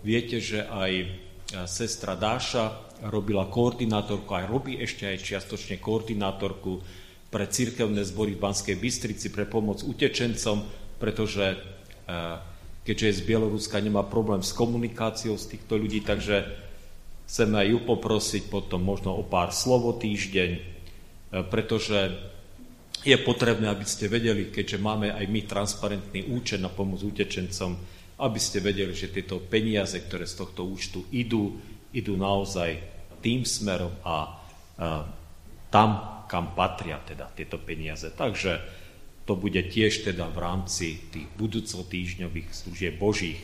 Viete, 0.04 0.44
že 0.44 0.68
aj 0.68 0.92
sestra 1.64 2.20
Dáša 2.20 2.96
robila 3.08 3.48
koordinátorku, 3.48 4.28
aj 4.36 4.46
robí 4.52 4.76
ešte 4.76 5.08
aj 5.08 5.24
čiastočne 5.24 5.80
koordinátorku 5.80 6.84
pre 7.34 7.50
církevné 7.50 8.06
zbory 8.06 8.38
v 8.38 8.44
Banskej 8.46 8.78
Bystrici 8.78 9.34
pre 9.34 9.50
pomoc 9.50 9.82
utečencom, 9.82 10.62
pretože 11.02 11.58
keďže 12.86 13.06
je 13.10 13.18
z 13.18 13.26
Bieloruska, 13.26 13.82
nemá 13.82 14.06
problém 14.06 14.46
s 14.46 14.54
komunikáciou 14.54 15.34
z 15.42 15.58
týchto 15.58 15.82
ľudí, 15.82 16.06
takže 16.06 16.46
chceme 17.26 17.58
aj 17.58 17.68
ju 17.74 17.80
poprosiť 17.82 18.54
potom 18.54 18.86
možno 18.86 19.18
o 19.18 19.26
pár 19.26 19.50
slovo 19.50 19.98
týždeň, 19.98 20.62
pretože 21.50 22.14
je 23.02 23.18
potrebné, 23.20 23.68
aby 23.68 23.84
ste 23.84 24.08
vedeli, 24.08 24.54
keďže 24.54 24.78
máme 24.78 25.12
aj 25.12 25.26
my 25.28 25.42
transparentný 25.44 26.30
účet 26.32 26.62
na 26.62 26.70
pomoc 26.70 27.02
utečencom, 27.02 27.76
aby 28.22 28.40
ste 28.40 28.62
vedeli, 28.62 28.94
že 28.94 29.12
tieto 29.12 29.42
peniaze, 29.42 29.98
ktoré 30.00 30.24
z 30.24 30.40
tohto 30.40 30.64
účtu 30.64 31.04
idú, 31.10 31.58
idú 31.92 32.14
naozaj 32.16 32.80
tým 33.20 33.44
smerom 33.44 33.92
a, 34.06 34.08
a 34.08 34.18
tam, 35.68 35.90
kam 36.34 36.58
patria 36.58 36.98
teda 36.98 37.30
tieto 37.30 37.62
peniaze. 37.62 38.10
Takže 38.10 38.58
to 39.30 39.38
bude 39.38 39.62
tiež 39.70 40.02
teda 40.02 40.26
v 40.34 40.38
rámci 40.42 40.98
tých 41.14 41.30
budúcotýždňových 41.38 42.50
služieb 42.50 42.98
Božích. 42.98 43.38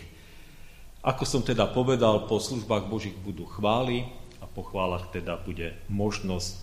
Ako 1.05 1.23
som 1.23 1.45
teda 1.45 1.69
povedal, 1.69 2.25
po 2.25 2.41
službách 2.41 2.89
Božích 2.89 3.15
budú 3.21 3.45
chvály 3.45 4.09
a 4.41 4.49
po 4.49 4.65
chválach 4.65 5.13
teda 5.15 5.39
bude 5.39 5.71
možnosť 5.87 6.51
e, 6.51 6.57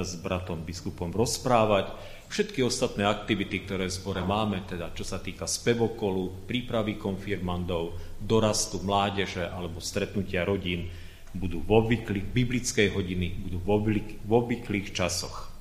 s 0.00 0.16
bratom 0.16 0.64
biskupom 0.64 1.12
rozprávať. 1.12 1.92
Všetky 2.32 2.64
ostatné 2.64 3.04
aktivity, 3.04 3.68
ktoré 3.68 3.92
v 3.92 3.96
zbore 3.98 4.24
máme, 4.24 4.64
teda 4.64 4.96
čo 4.96 5.04
sa 5.04 5.20
týka 5.20 5.44
spevokolu, 5.44 6.48
prípravy 6.48 6.96
konfirmandov, 6.96 8.00
dorastu 8.16 8.80
mládeže 8.80 9.44
alebo 9.44 9.84
stretnutia 9.84 10.48
rodín, 10.48 10.88
budú 11.36 11.60
v 11.60 11.70
obvyklých, 11.76 12.32
biblickej 12.32 12.88
hodiny, 12.96 13.36
budú 13.44 13.60
v, 13.60 13.68
obvyk, 13.68 14.08
v 14.24 14.30
obvyklých 14.32 14.88
časoch. 14.96 15.51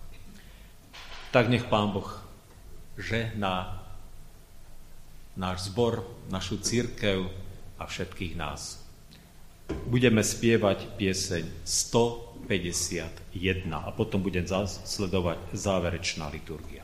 Tak 1.32 1.48
nech 1.48 1.64
Pán 1.64 1.96
Boh 1.96 2.12
žehná 3.00 3.80
náš 5.40 5.72
zbor, 5.72 6.04
našu 6.28 6.60
církev 6.60 7.32
a 7.80 7.88
všetkých 7.88 8.36
nás. 8.36 8.84
Budeme 9.88 10.20
spievať 10.28 11.00
pieseň 11.00 11.48
100 11.64 12.32
51 12.52 13.72
a 13.72 13.90
potom 13.96 14.20
bude 14.20 14.44
sledovať 14.84 15.40
záverečná 15.56 16.28
liturgia. 16.28 16.81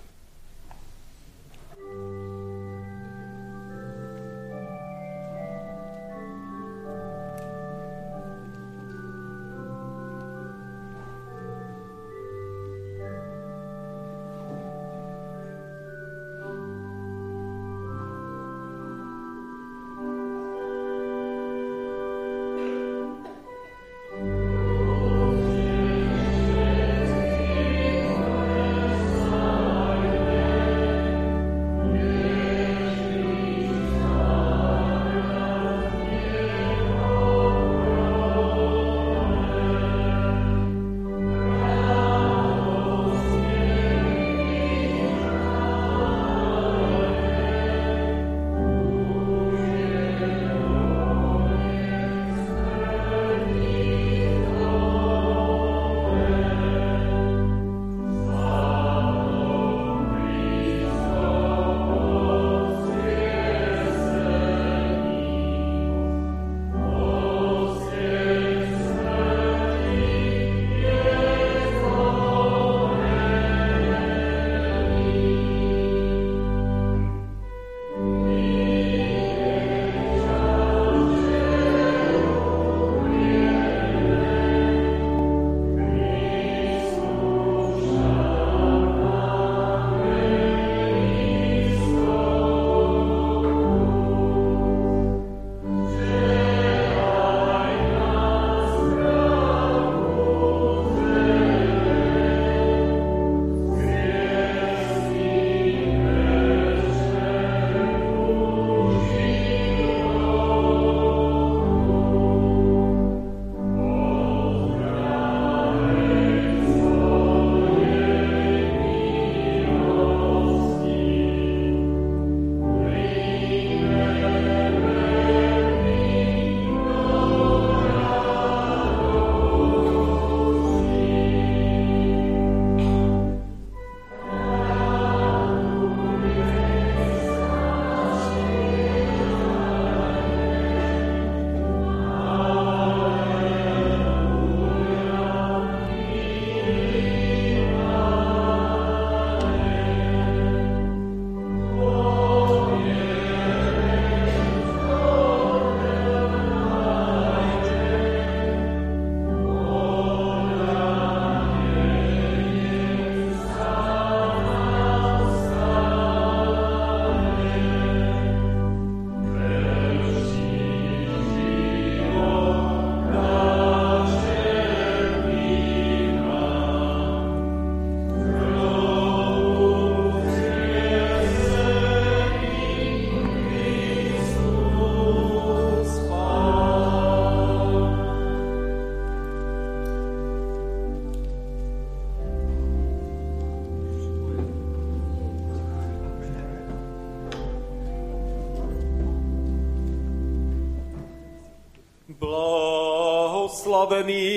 أعرضني 203.92 204.37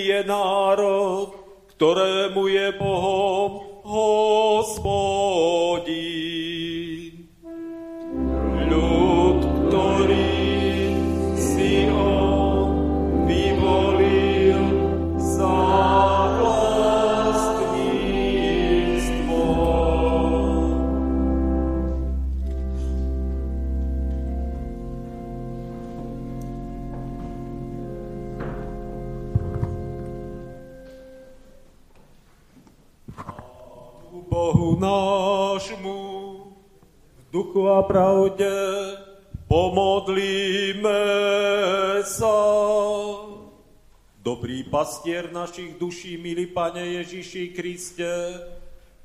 pastier 45.01 45.32
našich 45.32 45.80
duší, 45.80 46.20
milý 46.20 46.53
Pane 46.53 47.01
Ježiši 47.01 47.57
Kriste, 47.57 48.36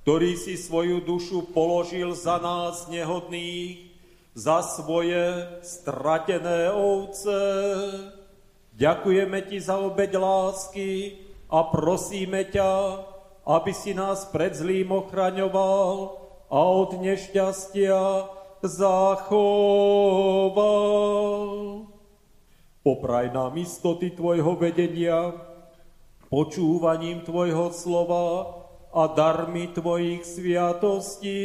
ktorý 0.03 0.35
si 0.35 0.59
svoju 0.59 0.99
dušu 0.99 1.55
položil 1.55 2.11
za 2.11 2.35
nás 2.35 2.91
nehodných, 2.91 3.95
za 4.35 4.59
svoje 4.59 5.23
stratené 5.63 6.67
ovce. 6.67 7.39
Ďakujeme 8.75 9.39
Ti 9.47 9.55
za 9.63 9.79
obeď 9.79 10.19
lásky 10.19 11.15
a 11.47 11.63
prosíme 11.63 12.43
ťa, 12.43 12.99
aby 13.47 13.71
si 13.71 13.95
nás 13.95 14.27
pred 14.35 14.51
zlým 14.51 14.91
ochraňoval 14.91 16.11
a 16.51 16.59
od 16.75 16.91
nešťastia 16.99 18.27
zachoval. 18.67 20.59
Popraj 22.83 23.31
nám 23.31 23.55
istoty 23.55 24.11
Tvojho 24.11 24.59
vedenia, 24.59 25.44
počúvaním 26.35 27.23
Tvojho 27.23 27.71
slova 27.71 28.59
a 28.91 29.07
darmi 29.07 29.71
Tvojich 29.71 30.27
sviatostí. 30.27 31.39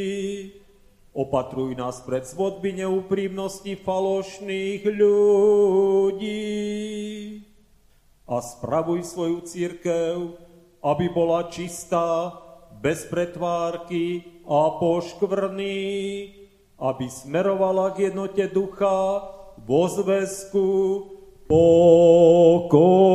Opatruj 1.14 1.78
nás 1.78 2.02
pred 2.02 2.26
svodby 2.26 2.74
neúprimnosti 2.74 3.78
falošných 3.78 4.82
ľudí 4.90 6.42
a 8.26 8.42
spravuj 8.42 9.06
svoju 9.06 9.46
církev, 9.46 10.34
aby 10.82 11.06
bola 11.14 11.46
čistá, 11.54 12.34
bez 12.82 13.06
pretvárky 13.06 14.26
a 14.42 14.74
poškvrný, 14.74 15.86
aby 16.82 17.06
smerovala 17.06 17.94
k 17.94 18.10
jednote 18.10 18.42
ducha 18.50 19.22
vo 19.54 19.86
zväzku 19.86 20.66
pokoja. 21.46 23.09